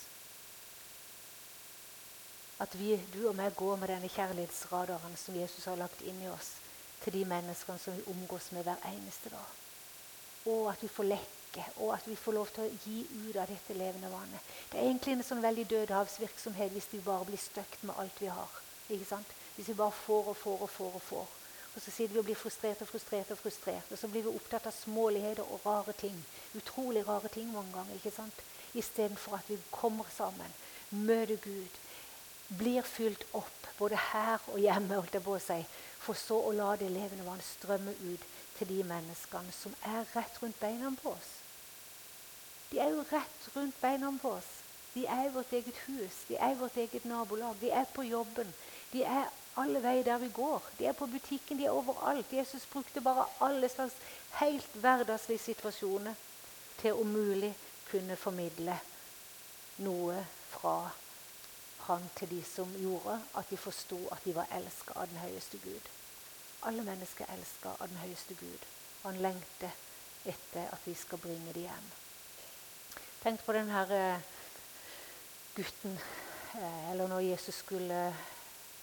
At 2.63 2.77
vi, 2.79 2.93
du 3.11 3.25
og 3.27 3.35
meg 3.35 3.57
går 3.59 3.81
med 3.81 3.91
denne 3.91 4.11
kjærlighetsradaren 4.15 5.17
som 5.19 5.35
Jesus 5.35 5.67
har 5.67 5.81
lagt 5.81 6.05
inn 6.07 6.21
i 6.23 6.29
oss, 6.31 6.53
til 7.03 7.17
de 7.17 7.25
menneskene 7.27 7.83
som 7.83 7.97
vi 7.97 8.05
omgås 8.13 8.53
med 8.55 8.63
hver 8.63 8.87
eneste 8.93 9.33
dag. 9.33 9.59
Og 10.53 10.69
at 10.71 10.85
vi 10.85 10.93
får 10.93 11.09
lekke, 11.09 11.67
og 11.81 11.97
at 11.97 12.07
vi 12.07 12.15
får 12.21 12.39
lov 12.39 12.55
til 12.55 12.69
å 12.69 12.79
gi 12.85 13.03
ut 13.25 13.41
av 13.43 13.51
dette 13.51 13.79
levende 13.81 14.13
vannet. 14.13 14.55
Det 14.71 14.79
er 14.79 14.87
egentlig 14.87 15.17
en 15.17 15.27
sånn 15.33 15.43
veldig 15.43 15.67
dødehavsvirksomhet 15.75 16.77
hvis 16.77 16.91
vi 16.95 17.03
bare 17.11 17.27
blir 17.27 17.43
støkt 17.43 17.83
med 17.91 17.99
alt 17.99 18.23
vi 18.23 18.31
har. 18.31 18.63
Hvis 18.87 19.73
vi 19.73 19.75
bare 19.75 19.99
får 20.05 20.31
og 20.31 20.39
får 20.45 20.67
og 20.69 20.75
får. 20.79 20.97
Og 21.01 21.07
får. 21.11 21.40
Og 21.75 21.83
så 21.83 21.91
sitter 21.91 22.13
vi 22.13 22.19
og 22.19 22.25
blir 22.25 22.39
frustrert 22.39 22.83
og 22.83 22.89
frustrert. 22.89 23.31
Og 23.31 23.39
frustrert. 23.39 23.93
Og 23.93 23.99
så 23.99 24.09
blir 24.09 24.27
vi 24.27 24.35
opptatt 24.35 24.67
av 24.67 24.75
småligheter 24.75 25.47
og 25.47 25.67
rare 25.67 25.93
ting. 25.93 26.17
Utrolig 26.59 27.07
rare 27.09 27.29
ting 27.29 27.53
mange 27.53 27.73
ganger. 27.73 27.95
ikke 27.95 28.15
sant? 28.15 28.43
Istedenfor 28.75 29.37
at 29.37 29.49
vi 29.51 29.59
kommer 29.71 30.05
sammen, 30.17 30.53
møter 30.91 31.37
Gud, 31.43 31.79
blir 32.59 32.83
fylt 32.83 33.25
opp 33.33 33.67
både 33.79 33.99
her 34.13 34.39
og 34.53 34.59
hjemme, 34.61 34.95
holdt 34.95 35.15
jeg 35.15 35.25
på 35.25 35.35
å 35.35 35.43
si, 35.43 35.59
for 36.01 36.19
så 36.19 36.39
å 36.47 36.53
la 36.55 36.75
det 36.79 36.91
levende 36.91 37.27
vann 37.27 37.43
strømme 37.43 37.95
ut 38.03 38.27
til 38.59 38.69
de 38.69 38.83
menneskene 38.87 39.53
som 39.57 39.75
er 39.89 40.07
rett 40.15 40.39
rundt 40.43 40.59
beina 40.61 40.91
på 41.03 41.15
oss. 41.15 41.31
De 42.71 42.79
er 42.79 42.93
jo 42.95 43.05
rett 43.11 43.49
rundt 43.57 43.79
beina 43.83 44.11
på 44.23 44.35
oss. 44.37 44.51
De 44.95 45.07
er 45.07 45.27
i 45.27 45.33
vårt 45.35 45.53
eget 45.55 45.77
hus, 45.87 46.25
de 46.29 46.37
er 46.37 46.55
i 46.55 46.59
vårt 46.59 46.77
eget 46.77 47.05
nabolag, 47.07 47.55
de 47.61 47.71
er 47.71 47.87
på 47.95 48.03
jobben, 48.03 48.49
de 48.93 49.05
er 49.07 49.31
alle 49.61 49.83
veier 49.83 50.05
der 50.05 50.19
vi 50.19 50.31
går. 50.35 50.71
De 50.79 50.87
er 50.87 50.97
på 50.97 51.07
butikken, 51.07 51.59
de 51.59 51.67
er 51.67 51.77
overalt. 51.77 52.33
Jesus 52.33 52.67
brukte 52.67 53.01
bare 53.01 53.27
alle 53.41 53.69
slags 53.69 53.95
helt 54.41 54.75
hverdagslige 54.75 55.39
situasjoner 55.39 56.15
til 56.81 56.93
om 56.93 57.07
mulig 57.07 57.55
kunne 57.91 58.17
formidle 58.17 58.79
noe 59.85 60.19
fra 60.51 60.91
han 61.87 62.11
til 62.17 62.31
de 62.31 62.43
som 62.45 62.73
gjorde 62.77 63.17
at 63.35 63.51
de 63.51 63.57
forsto 63.57 63.99
at 64.13 64.25
de 64.25 64.35
var 64.37 64.51
elska 64.55 64.95
av 64.97 65.09
den 65.11 65.23
høyeste 65.25 65.59
Gud. 65.65 65.89
Alle 66.69 66.85
mennesker 66.85 67.25
er 67.25 67.41
av 67.65 67.89
den 67.89 67.97
høyeste 67.97 68.35
Gud. 68.35 68.67
Og 69.03 69.11
han 69.11 69.23
lengter 69.23 69.71
etter 70.29 70.69
at 70.73 70.85
vi 70.85 70.95
skal 70.95 71.19
bringe 71.19 71.53
det 71.57 71.65
hjem. 71.65 71.89
Tenk 73.23 73.41
på 73.45 73.53
denne 73.57 73.85
eh, 73.97 74.21
gutten, 75.57 75.97
eh, 76.55 76.91
eller 76.93 77.09
når 77.09 77.21
Jesus 77.21 77.55
skulle 77.65 78.15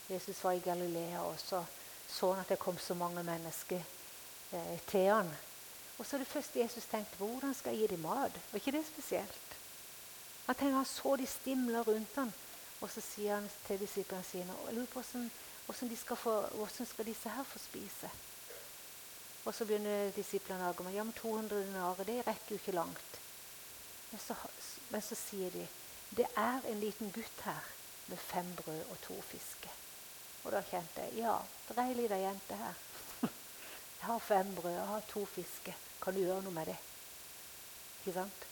Jesus 0.10 0.43
var 0.43 0.52
i 0.52 0.63
Galilea, 0.63 1.22
og 1.22 1.39
så 1.39 2.32
han 2.34 2.39
at 2.39 2.50
det 2.50 2.60
kom 2.60 2.78
så 2.78 2.93
mange 2.93 3.24
mennesker 3.24 3.82
eh, 4.52 4.80
til 4.88 5.10
han. 5.12 5.32
Og 5.98 6.06
så 6.06 6.17
det 6.17 6.28
første 6.28 6.60
Jesus 6.60 6.86
tenkte 6.86 7.17
hvordan 7.17 7.54
skal 7.54 7.74
jeg 7.74 7.82
gi 7.82 7.96
dem 7.96 8.06
mat? 8.06 8.32
Var 8.52 8.60
ikke 8.60 8.72
det 8.72 8.86
spesielt? 8.86 9.58
Han 10.46 10.56
tenkte, 10.56 10.76
han 10.76 10.86
så 10.86 11.15
de 11.15 11.26
stimler 11.28 11.84
rundt 11.88 12.15
han, 12.15 12.34
og 12.82 12.89
så 12.91 13.02
sier 13.02 13.36
han 13.36 13.50
til 13.67 13.80
disiplene 13.80 14.24
sine 14.24 14.56
og 14.65 14.74
lurer 14.74 14.86
på 14.86 15.02
hvordan, 15.02 15.32
hvordan, 15.65 15.98
skal 15.98 16.15
få, 16.15 16.41
hvordan 16.56 16.86
skal 16.88 17.06
disse 17.06 17.30
her 17.30 17.43
få 17.43 17.60
spise. 17.60 18.12
Og 19.46 19.54
så 19.56 19.65
begynner 19.65 20.12
disiplene 20.15 20.63
å 20.63 20.70
argumentere 20.70 21.02
ja, 21.02 21.08
men 21.08 21.17
200 21.17 21.65
dinarer 21.67 22.08
det 22.08 22.22
rekker 22.28 22.56
jo 22.56 22.62
ikke 22.62 22.78
langt. 22.78 23.20
Men 24.12 24.22
så, 24.24 24.36
men 24.89 25.04
så 25.04 25.15
sier 25.15 25.52
de 25.52 25.67
det 26.17 26.28
er 26.39 26.63
en 26.72 26.80
liten 26.80 27.12
gutt 27.12 27.43
her 27.43 27.63
med 28.08 28.17
fem 28.17 28.56
brød 28.56 28.84
og 28.91 29.02
to 29.04 29.20
fisker. 29.28 29.87
Og 30.47 30.53
da 30.55 30.62
kjente 30.63 31.03
jeg 31.03 31.25
ja, 31.25 31.33
det 31.67 31.75
er 31.75 31.89
ei 31.89 31.95
lita 31.97 32.17
jente 32.21 32.55
her. 32.55 32.83
Jeg 33.97 34.05
har 34.05 34.19
fem 34.23 34.53
brød, 34.55 34.71
jeg 34.71 34.88
har 34.88 35.01
to 35.10 35.25
fisker. 35.25 35.73
Kan 35.99 36.15
du 36.15 36.21
gjøre 36.21 36.43
noe 36.45 36.55
med 36.55 36.69
det? 36.69 36.77
Ikke 37.99 38.13
sant? 38.15 38.45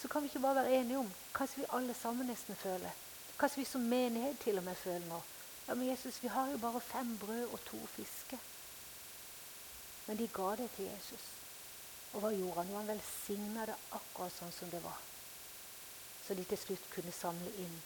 Så 0.00 0.08
kan 0.10 0.24
vi 0.24 0.30
ikke 0.32 0.42
bare 0.42 0.64
være 0.64 0.80
enige 0.80 0.98
om 0.98 1.12
Kanskje 1.36 1.60
vi 1.60 1.68
alle 1.78 1.94
sammen 1.94 2.26
nesten 2.26 2.56
føler. 2.56 2.90
Kanskje 3.38 3.60
vi 3.60 3.68
som 3.68 3.86
menighet 3.86 4.40
til 4.42 4.58
og 4.58 4.64
med 4.64 4.74
føler 4.80 5.06
nå. 5.06 5.20
Ja, 5.68 5.74
men 5.74 5.88
Jesus, 5.88 6.22
vi 6.22 6.32
har 6.32 6.50
jo 6.50 6.58
bare 6.58 6.80
fem 6.80 7.18
brød 7.18 7.44
og 7.52 7.60
to 7.68 7.78
fisker. 7.94 8.42
Men 10.06 10.18
de 10.18 10.28
ga 10.28 10.50
det 10.56 10.70
til 10.76 10.88
Jesus. 10.88 11.28
Og 12.14 12.20
hva 12.20 12.32
gjorde 12.34 12.62
han? 12.62 12.72
Jo, 12.72 12.80
han 12.80 12.90
velsigna 12.90 13.68
det 13.70 13.78
akkurat 13.92 14.34
sånn 14.34 14.54
som 14.58 14.74
det 14.74 14.82
var. 14.82 14.98
Så 16.26 16.34
de 16.34 16.44
til 16.48 16.58
slutt 16.58 16.90
kunne 16.94 17.14
samle 17.14 17.54
inn 17.62 17.80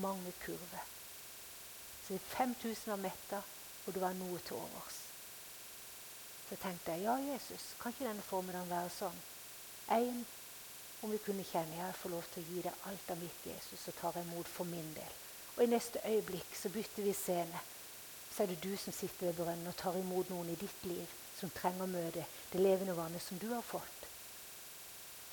mange 0.00 0.32
kurver. 0.46 1.01
Så 2.06 2.18
5000 2.18 2.90
var 2.90 3.00
metta, 3.00 3.42
og 3.86 3.94
det 3.94 4.02
var 4.02 4.14
noe 4.18 4.38
til 4.42 4.58
overs. 4.58 4.98
Så 6.48 6.58
tenkte 6.60 6.92
jeg 6.92 7.06
ja, 7.06 7.14
Jesus, 7.32 7.74
kan 7.80 7.94
ikke 7.94 8.08
denne 8.08 8.24
formiddagen 8.26 8.70
være 8.70 8.90
sånn? 8.92 9.20
Én, 9.96 10.24
om 11.02 11.10
vi 11.10 11.20
kunne 11.24 11.46
kjenne 11.46 11.78
jeg 11.78 11.98
får 11.98 12.12
lov 12.12 12.26
til 12.32 12.42
å 12.42 12.48
gi 12.50 12.64
deg 12.66 12.86
alt 12.90 13.12
av 13.14 13.22
mitt, 13.22 13.46
Jesus, 13.46 13.86
så 13.86 13.94
tar 13.96 14.18
jeg 14.18 14.28
imot 14.28 14.50
for 14.50 14.68
min 14.68 14.90
del. 14.96 15.14
Og 15.56 15.64
i 15.64 15.70
neste 15.70 16.02
øyeblikk 16.08 16.56
så 16.56 16.70
bytter 16.74 17.06
vi 17.06 17.14
scene. 17.16 17.62
Så 18.32 18.42
er 18.42 18.52
det 18.52 18.62
du 18.64 18.76
som 18.76 18.94
sitter 18.96 19.28
ved 19.30 19.40
brønnen 19.40 19.68
og 19.68 19.76
tar 19.76 19.96
imot 19.98 20.30
noen 20.32 20.52
i 20.52 20.58
ditt 20.60 20.86
liv 20.88 21.18
som 21.38 21.50
trenger 21.52 21.84
å 21.84 21.90
møte 21.90 22.24
det 22.52 22.60
levende 22.60 22.96
vannet 22.96 23.22
som 23.22 23.40
du 23.40 23.48
har 23.52 23.64
fått. 23.66 24.01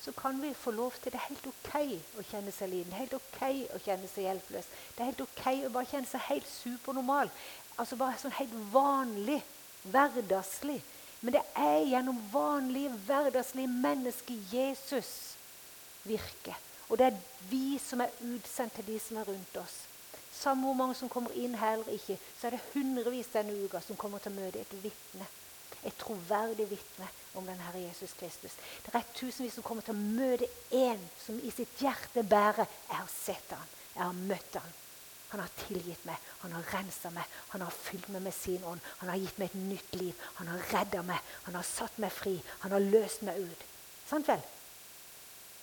Så 0.00 0.12
kan 0.16 0.42
vi 0.42 0.54
få 0.54 0.70
lov 0.70 0.92
til 1.02 1.12
Det 1.12 1.20
er 1.20 1.28
helt 1.28 1.46
ok 1.46 1.74
å 2.18 2.24
kjenne 2.30 2.52
seg 2.52 2.70
liten. 2.72 2.92
Helt 2.96 3.14
ok 3.14 3.42
å 3.76 3.80
kjenne 3.84 4.08
seg 4.08 4.24
hjelpeløs. 4.24 4.70
Det 4.96 5.02
er 5.02 5.10
helt 5.10 5.26
ok 5.26 5.44
å 5.66 5.72
bare 5.74 5.90
kjenne 5.90 6.08
seg 6.08 6.24
helt 6.28 6.48
supernormal. 6.48 7.32
Altså 7.76 7.96
bare 8.00 8.18
sånn 8.20 8.38
helt 8.38 8.56
vanlig, 8.72 9.42
hverdagslig. 9.82 10.80
Men 11.20 11.36
det 11.36 11.42
er 11.58 11.84
gjennom 11.90 12.20
vanlige, 12.32 12.94
hverdagslige 13.06 13.68
mennesker 13.68 14.40
Jesus 14.52 15.12
virker. 16.08 16.56
Og 16.88 16.98
det 16.98 17.10
er 17.10 17.20
vi 17.50 17.78
som 17.78 18.00
er 18.00 18.16
utsendt 18.32 18.74
til 18.74 18.88
de 18.88 18.96
som 18.98 19.20
er 19.20 19.28
rundt 19.28 19.60
oss. 19.60 19.76
Samme 20.32 20.64
hvor 20.64 20.78
mange 20.78 20.96
som 20.96 21.10
kommer 21.12 21.34
inn 21.36 21.54
her 21.60 21.76
eller 21.76 21.92
ikke, 21.92 22.16
så 22.38 22.48
er 22.48 22.56
det 22.56 22.64
hundrevis 22.72 23.28
denne 23.34 23.52
uka 23.64 23.82
som 23.84 23.98
kommer 24.00 24.22
til 24.22 24.32
å 24.32 24.40
møte 24.40 24.62
et 24.62 24.74
vitne. 24.82 25.28
Et 25.86 25.96
troverdig 25.98 26.66
vitne 26.70 27.08
om 27.38 27.46
den 27.46 27.60
Herre 27.64 27.80
Jesus 27.86 28.12
Kristus. 28.18 28.56
Det 28.84 28.94
er 28.94 29.14
tusenvis 29.14 29.54
som 29.56 29.64
kommer 29.64 29.86
til 29.86 29.94
å 29.94 30.02
møte 30.18 30.48
en 30.76 31.02
som 31.24 31.38
i 31.40 31.52
sitt 31.54 31.80
hjerte 31.80 32.22
bærer 32.22 32.66
'Jeg 32.66 32.96
har 32.96 33.10
sett 33.14 33.50
han, 33.50 33.68
jeg 33.94 34.04
har 34.04 34.12
møtt 34.12 34.54
han, 34.54 34.72
han 35.30 35.40
har 35.40 35.50
tilgitt 35.66 36.04
meg, 36.04 36.18
han 36.42 36.52
har 36.52 36.70
rensa 36.74 37.10
meg, 37.14 37.26
han 37.48 37.62
har 37.62 37.70
fylt 37.70 38.08
meg 38.08 38.22
med 38.22 38.34
sin 38.34 38.64
ånd. 38.66 38.80
Han 38.98 39.08
har 39.08 39.16
gitt 39.16 39.38
meg 39.38 39.52
et 39.52 39.60
nytt 39.62 39.94
liv, 39.94 40.14
han 40.34 40.48
har 40.50 40.64
redda 40.72 41.02
meg, 41.06 41.20
han 41.44 41.54
har 41.54 41.62
satt 41.62 41.98
meg 42.02 42.10
fri, 42.12 42.34
han 42.64 42.72
har 42.74 42.80
løst 42.80 43.22
meg 43.22 43.38
ut. 43.38 43.66
Sant 44.10 44.26
vel? 44.26 44.42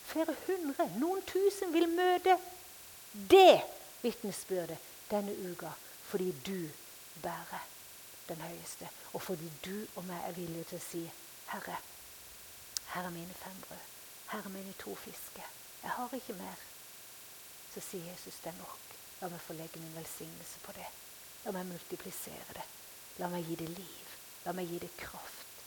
Flere 0.07 0.37
hundre, 0.47 0.87
noen 0.95 1.23
tusen 1.27 1.73
vil 1.75 1.89
møte 1.91 2.37
det 3.11 3.59
vitnesbyrdet 4.05 4.79
denne 5.11 5.35
uka 5.51 5.73
fordi 6.07 6.31
du 6.47 6.69
bærer 7.19 7.76
den 8.29 8.41
høyeste, 8.41 8.89
og 9.13 9.21
fordi 9.21 9.51
du 9.65 9.75
og 9.95 10.05
meg 10.09 10.27
er 10.27 10.35
villige 10.37 10.71
til 10.71 10.79
å 10.79 10.87
si 10.87 11.03
Herre, 11.51 11.77
her 12.93 13.07
er 13.07 13.13
mine 13.15 13.33
fem 13.33 13.61
brød. 13.67 13.85
Her 14.31 14.45
er 14.45 14.49
mine 14.49 14.73
to 14.79 14.95
fisker. 14.95 15.47
Jeg 15.83 15.91
har 15.91 16.13
ikke 16.13 16.33
mer. 16.33 16.63
Så 17.73 17.79
sier 17.79 18.11
Jesus 18.11 18.39
det 18.43 18.51
er 18.51 18.57
nok. 18.59 18.79
La 19.21 19.29
meg 19.31 19.41
få 19.41 19.53
legge 19.53 19.79
min 19.79 19.95
velsignelse 19.95 20.59
på 20.63 20.75
det. 20.77 20.87
La 21.45 21.53
meg 21.55 21.67
multiplisere 21.69 22.55
det. 22.55 22.65
La 23.19 23.29
meg 23.31 23.47
gi 23.47 23.55
det 23.59 23.69
liv. 23.69 24.15
La 24.45 24.53
meg 24.55 24.69
gi 24.71 24.79
det 24.83 24.91
kraft. 24.97 25.61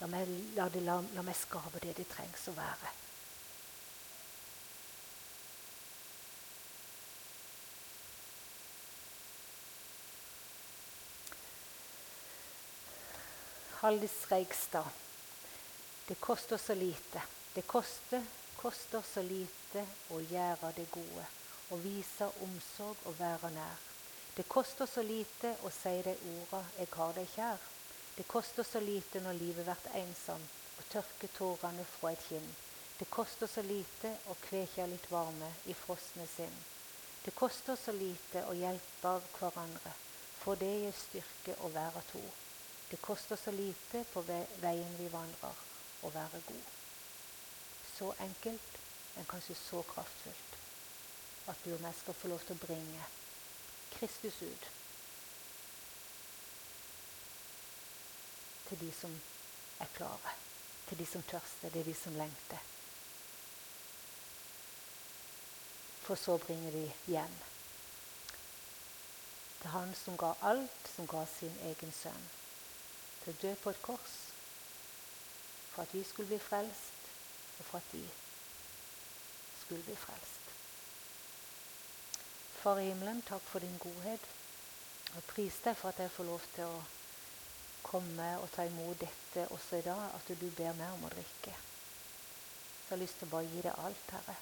La 0.00 0.08
meg, 0.12 0.30
la, 0.56 0.68
det, 0.68 0.82
la, 0.84 1.00
la 1.16 1.24
meg 1.24 1.36
skape 1.36 1.80
det 1.84 1.96
det 1.96 2.08
trengs 2.12 2.48
å 2.50 2.56
være. 2.56 2.92
Haldis 13.86 14.26
Reigstad. 14.30 14.84
Det 16.06 16.14
koster 16.14 16.56
så 16.56 16.74
lite. 16.74 17.22
Det 17.54 17.62
koster, 17.62 18.22
koster 18.56 19.02
så 19.14 19.22
lite 19.22 19.84
å 20.10 20.18
gjøre 20.26 20.70
det 20.74 20.86
gode. 20.90 21.26
Å 21.70 21.76
vise 21.78 22.26
omsorg 22.42 23.04
og 23.06 23.14
være 23.20 23.50
nær. 23.54 23.84
Det 24.34 24.42
koster 24.50 24.90
så 24.90 25.04
lite 25.06 25.52
å 25.62 25.70
si 25.70 25.92
de 26.02 26.14
orda 26.32 26.64
'jeg 26.78 26.88
har 26.96 27.12
deg 27.18 27.28
kjær'. 27.34 27.68
Det 28.16 28.26
koster 28.28 28.62
så 28.62 28.80
lite 28.80 29.20
når 29.20 29.38
livet 29.42 29.64
blir 29.66 30.00
ensom, 30.00 30.42
å 30.80 30.82
tørke 30.90 31.28
tårene 31.38 31.84
fra 31.84 32.10
et 32.10 32.24
kinn. 32.28 32.48
Det 32.98 33.10
koster 33.10 33.46
så 33.46 33.62
lite 33.62 34.16
å 34.26 34.34
kveke 34.48 34.86
litt 34.86 35.06
varme 35.10 35.52
i 35.66 35.74
frosne 35.74 36.26
sinn. 36.36 36.58
Det 37.24 37.34
koster 37.34 37.76
så 37.76 37.92
lite 37.92 38.42
å 38.50 38.58
hjelpe 38.64 39.14
av 39.14 39.22
hverandre, 39.38 39.94
for 40.42 40.56
det 40.56 40.74
gir 40.74 40.98
styrke 41.04 41.54
å 41.62 41.68
være 41.68 42.02
to. 42.10 42.24
Det 42.90 42.96
koster 42.96 43.36
så 43.36 43.50
lite 43.50 44.04
på 44.12 44.22
veien 44.62 44.98
vi 44.98 45.08
vandrer, 45.10 45.62
å 46.06 46.10
være 46.14 46.40
god. 46.46 46.68
Så 47.96 48.12
enkelt, 48.22 48.78
men 49.16 49.26
kanskje 49.26 49.56
så 49.58 49.82
kraftfullt. 49.90 50.58
At 51.50 51.64
du 51.64 51.72
og 51.74 51.82
jeg 51.82 51.98
skal 51.98 52.14
få 52.14 52.30
lov 52.30 52.44
til 52.46 52.54
å 52.54 52.62
bringe 52.66 53.08
Kristus 53.96 54.38
ut 54.42 54.70
til 58.68 58.80
de 58.82 58.92
som 58.94 59.12
er 59.80 59.92
klare, 59.98 60.38
til 60.86 60.98
de 60.98 61.06
som 61.06 61.26
tørster, 61.26 61.70
det 61.70 61.82
er 61.82 61.90
de 61.90 61.94
som 61.94 62.14
lengter. 62.18 62.62
For 66.06 66.14
så 66.14 66.38
bringer 66.38 66.70
de 66.70 66.86
hjem. 67.10 67.38
Til 69.60 69.70
Han 69.74 69.94
som 69.94 70.18
ga 70.18 70.34
alt, 70.42 70.90
som 70.94 71.06
ga 71.10 71.26
sin 71.30 71.62
egen 71.66 71.94
sønn 71.94 72.26
til 73.26 73.34
å 73.34 73.40
dø 73.42 73.54
på 73.58 73.70
et 73.74 73.82
kors 73.82 74.16
for 75.72 75.82
at 75.82 75.94
vi 75.94 76.04
skulle 76.06 76.30
bli 76.30 76.38
frelst, 76.38 77.08
og 77.58 77.64
for 77.64 77.78
at 77.82 77.88
de 77.92 78.02
skulle 79.60 79.82
bli 79.82 79.96
frelst. 79.98 80.52
Far 82.62 82.78
i 82.78 82.86
himmelen, 82.86 83.20
takk 83.26 83.42
for 83.50 83.58
din 83.60 83.76
godhet. 83.82 84.30
Og 85.16 85.26
pris 85.28 85.58
deg 85.64 85.76
for 85.76 85.90
at 85.90 86.00
jeg 86.00 86.14
får 86.14 86.28
lov 86.30 86.46
til 86.54 86.70
å 86.70 86.78
komme 87.86 88.30
og 88.40 88.48
ta 88.54 88.64
imot 88.66 89.02
dette 89.02 89.46
også 89.54 89.82
i 89.82 89.84
dag, 89.86 90.06
at 90.14 90.32
du 90.32 90.48
ber 90.56 90.72
meg 90.78 90.94
om 90.94 91.04
å 91.06 91.12
drikke. 91.12 91.52
Så 91.52 92.88
jeg 92.88 92.94
har 92.94 93.02
lyst 93.02 93.20
til 93.20 93.28
å 93.28 93.34
bare 93.34 93.52
gi 93.52 93.66
deg 93.66 93.84
alt, 93.84 94.16
Herre. 94.16 94.40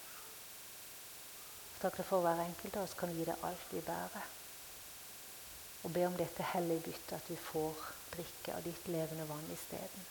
Takk 1.82 2.00
for 2.04 2.24
hver 2.24 2.46
enkelt 2.46 2.78
av 2.78 2.86
oss 2.86 2.96
kan 2.96 3.12
gi 3.12 3.26
deg 3.26 3.44
alt 3.48 3.70
vi 3.72 3.82
bærer. 3.84 4.43
Og 5.84 5.92
be 5.92 6.06
om 6.06 6.16
dette 6.16 6.42
hellige 6.54 6.80
byttet, 6.80 7.12
at 7.12 7.30
vi 7.30 7.36
får 7.36 7.86
drikke 8.14 8.56
av 8.56 8.64
ditt 8.64 8.88
levende 8.88 9.28
vann 9.28 9.52
isteden. 9.52 10.10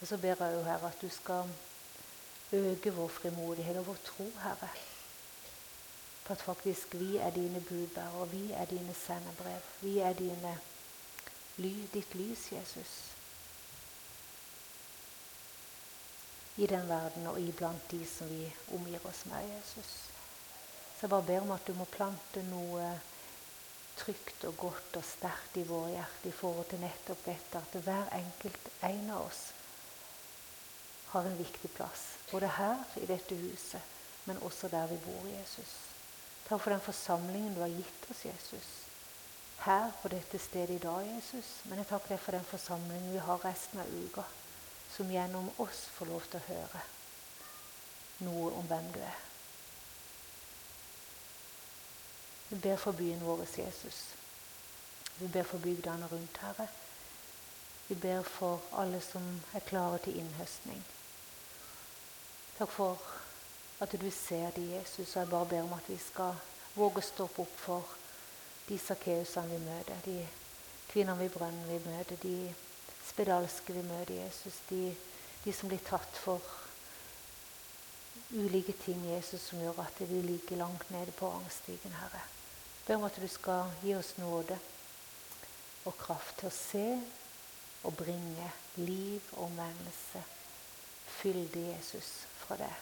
Og 0.00 0.06
så 0.08 0.16
ber 0.16 0.36
jeg 0.44 0.54
jo, 0.56 0.62
Herre, 0.62 0.88
at 0.88 1.02
du 1.02 1.08
skal 1.08 1.48
øke 2.52 2.92
vår 2.94 3.08
frimodighet 3.08 3.78
og 3.78 3.86
vår 3.86 4.00
tro, 4.04 4.30
Herre. 4.42 4.68
På 6.24 6.32
at 6.32 6.42
faktisk 6.42 6.94
vi 6.94 7.16
er 7.16 7.30
dine 7.30 7.60
budbærere, 7.60 8.28
vi 8.28 8.52
er 8.52 8.64
dine 8.64 8.94
sendebrev. 8.94 9.60
Vi 9.80 9.98
er 9.98 10.12
dine, 10.12 10.58
ditt 11.94 12.14
lys, 12.14 12.52
Jesus. 12.52 12.92
I 16.56 16.66
den 16.66 16.88
verden 16.88 17.26
og 17.26 17.40
iblant 17.40 17.90
de 17.90 18.06
som 18.06 18.28
vi 18.28 18.54
omgir 18.74 19.06
oss 19.06 19.26
med, 19.26 19.48
Jesus. 19.56 20.10
Så 20.96 21.06
jeg 21.06 21.10
bare 21.10 21.26
ber 21.26 21.40
om 21.40 21.50
at 21.50 21.66
du 21.66 21.72
må 21.74 21.84
plante 21.84 22.42
noe 22.42 23.00
trygt 24.00 24.44
og 24.48 24.56
godt 24.56 24.96
og 24.96 25.04
sterkt 25.04 25.56
i 25.60 25.66
våre 25.68 25.92
hjerter 25.92 26.30
i 26.30 26.34
forhold 26.34 26.68
til 26.70 26.80
nettopp 26.82 27.24
dette 27.26 27.60
at 27.60 27.80
hver 27.84 28.12
enkelt 28.16 28.68
en 28.88 29.10
av 29.12 29.26
oss 29.26 29.42
har 31.10 31.26
en 31.26 31.38
viktig 31.38 31.70
plass. 31.74 32.02
Både 32.30 32.48
her 32.56 32.84
i 33.02 33.06
dette 33.06 33.36
huset, 33.36 33.96
men 34.24 34.38
også 34.46 34.68
der 34.72 34.86
vi 34.86 34.98
bor, 35.04 35.24
Jesus. 35.28 35.72
Takk 36.46 36.62
for 36.62 36.74
den 36.74 36.84
forsamlingen 36.84 37.54
du 37.54 37.60
har 37.60 37.72
gitt 37.74 38.10
oss, 38.10 38.24
Jesus. 38.24 38.68
Her 39.64 39.90
på 40.02 40.08
dette 40.08 40.38
stedet 40.38 40.78
i 40.78 40.82
dag, 40.82 41.02
Jesus. 41.14 41.50
Men 41.64 41.82
jeg 41.82 41.90
takker 41.90 42.14
deg 42.14 42.22
for 42.22 42.38
den 42.38 42.46
forsamlingen 42.46 43.12
vi 43.12 43.24
har 43.26 43.44
resten 43.44 43.82
av 43.82 43.90
uka, 44.04 44.24
som 44.94 45.10
gjennom 45.10 45.50
oss 45.58 45.84
får 45.98 46.14
lov 46.14 46.30
til 46.30 46.40
å 46.40 46.48
høre 46.48 46.86
noe 48.26 48.54
om 48.56 48.66
hvem 48.70 48.88
du 48.94 49.02
er. 49.02 49.29
Vi 52.50 52.58
ber 52.58 52.76
for 52.76 52.92
byen 52.92 53.20
vår, 53.22 53.44
Jesus. 53.58 54.14
Vi 55.18 55.28
ber 55.28 55.42
for 55.42 55.58
bygdene 55.58 56.08
rundt, 56.12 56.38
Herre. 56.42 56.68
Vi 57.88 57.94
ber 57.94 58.22
for 58.22 58.60
alle 58.72 59.00
som 59.00 59.22
er 59.54 59.60
klare 59.60 59.98
til 59.98 60.16
innhøstning. 60.18 60.82
Takk 62.58 62.70
for 62.70 62.98
at 63.80 63.92
du 64.00 64.10
ser 64.10 64.50
de, 64.50 64.64
Jesus, 64.74 65.16
og 65.16 65.22
jeg 65.22 65.30
bare 65.30 65.46
ber 65.46 65.62
om 65.62 65.72
at 65.72 65.86
vi 65.88 65.98
skal 65.98 66.34
våge 66.74 66.98
å 67.02 67.06
stoppe 67.06 67.42
opp 67.42 67.54
for 67.58 67.94
de 68.68 68.78
sakkeusene 68.78 69.54
vi 69.54 69.60
møter, 69.64 70.02
de 70.04 70.16
kvinnene 70.90 71.26
i 71.26 71.32
brønnen 71.32 71.70
vi 71.70 71.78
møter, 71.86 72.18
de 72.22 72.54
spedalske 73.06 73.74
vi 73.78 73.86
møter, 73.86 74.14
Jesus, 74.24 74.58
de, 74.70 74.90
de 75.44 75.54
som 75.54 75.70
blir 75.70 75.82
tatt 75.86 76.18
for 76.24 76.42
ulike 78.34 78.74
ting, 78.84 79.06
Jesus, 79.14 79.48
som 79.48 79.62
gjør 79.62 79.82
at 79.86 80.02
vi 80.02 80.20
ligger 80.22 80.60
langt 80.60 80.90
nede 80.90 81.14
på 81.16 81.30
rangstigen, 81.30 81.94
Herre 82.02 82.39
ber 82.90 82.96
om 82.96 83.04
at 83.06 83.18
du 83.22 83.28
skal 83.30 83.68
gi 83.84 83.92
oss 83.94 84.16
nåde 84.18 84.56
og 85.86 85.94
kraft 85.94 86.40
til 86.40 86.48
å 86.48 86.54
se 86.54 86.86
og 87.86 87.94
bringe 87.94 88.48
liv 88.82 89.28
og 89.36 89.44
omvendelse. 89.44 90.22
Fyll 91.20 91.44
det, 91.54 91.68
Jesus, 91.68 92.08
fra 92.40 92.58
deg. 92.58 92.74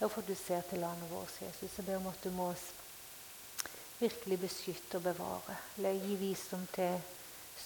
Derfor 0.00 0.26
du 0.26 0.34
ser 0.34 0.66
til 0.66 0.82
landet 0.82 1.14
vårt, 1.14 1.38
Jesus. 1.46 1.78
Jeg 1.78 1.86
ber 1.86 2.02
om 2.02 2.10
at 2.10 2.24
du 2.26 2.34
må 2.34 2.50
virkelig 4.02 4.42
beskytte 4.48 4.98
og 4.98 5.12
bevare. 5.12 5.62
eller 5.78 6.02
Gi 6.08 6.18
visdom 6.26 6.66
til 6.74 6.98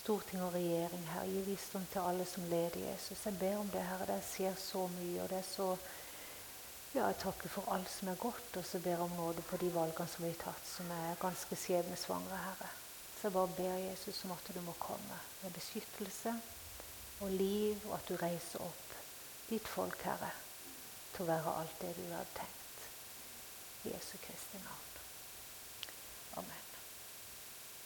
storting 0.09 0.41
og 0.41 0.55
regjering, 0.55 1.03
her. 1.13 1.27
Gi 1.29 1.41
visdom 1.45 1.83
til 1.93 2.01
alle 2.01 2.25
som 2.25 2.45
leder 2.49 2.81
Jesus. 2.81 3.27
Jeg 3.27 3.37
ber 3.39 3.59
om 3.61 3.69
det, 3.69 3.83
Herre. 3.85 4.07
Det 4.09 4.23
skjer 4.25 4.55
så 4.57 4.87
mye, 4.95 5.23
og 5.23 5.29
det 5.29 5.39
er 5.43 5.45
så 5.45 5.67
ja, 6.95 7.03
Jeg 7.05 7.19
takker 7.21 7.49
for 7.53 7.69
alt 7.75 7.91
som 7.93 8.09
er 8.09 8.15
godt, 8.17 8.57
og 8.57 8.65
så 8.65 8.79
ber 8.81 8.95
jeg 8.95 9.05
om 9.05 9.11
nåde 9.13 9.43
på 9.45 9.59
de 9.61 9.69
valgene 9.75 10.09
som 10.09 10.25
har 10.25 10.39
tatt, 10.41 10.63
som 10.65 10.89
er 10.91 11.21
ganske 11.21 11.57
skjebnesvangre, 11.61 12.39
Herre. 12.41 12.71
Så 13.19 13.27
jeg 13.29 13.35
bare 13.35 13.57
ber 13.59 13.75
Jesus 13.83 14.23
om 14.25 14.33
at 14.33 14.49
du 14.55 14.61
må 14.65 14.73
komme 14.81 15.19
med 15.43 15.53
beskyttelse 15.53 16.33
og 17.21 17.31
liv, 17.31 17.77
og 17.91 17.99
at 17.99 18.09
du 18.09 18.17
reiser 18.17 18.65
opp 18.65 18.97
ditt 19.51 19.69
folk, 19.69 20.01
Herre, 20.09 20.31
til 21.13 21.27
å 21.27 21.29
være 21.35 21.55
alt 21.61 21.77
det 21.85 21.93
du 21.99 22.07
hadde 22.15 22.33
tenkt. 22.41 22.89
Jesu 23.85 24.17
Kristi 24.25 24.63
navn. 24.65 24.89
Amen. 26.41 26.68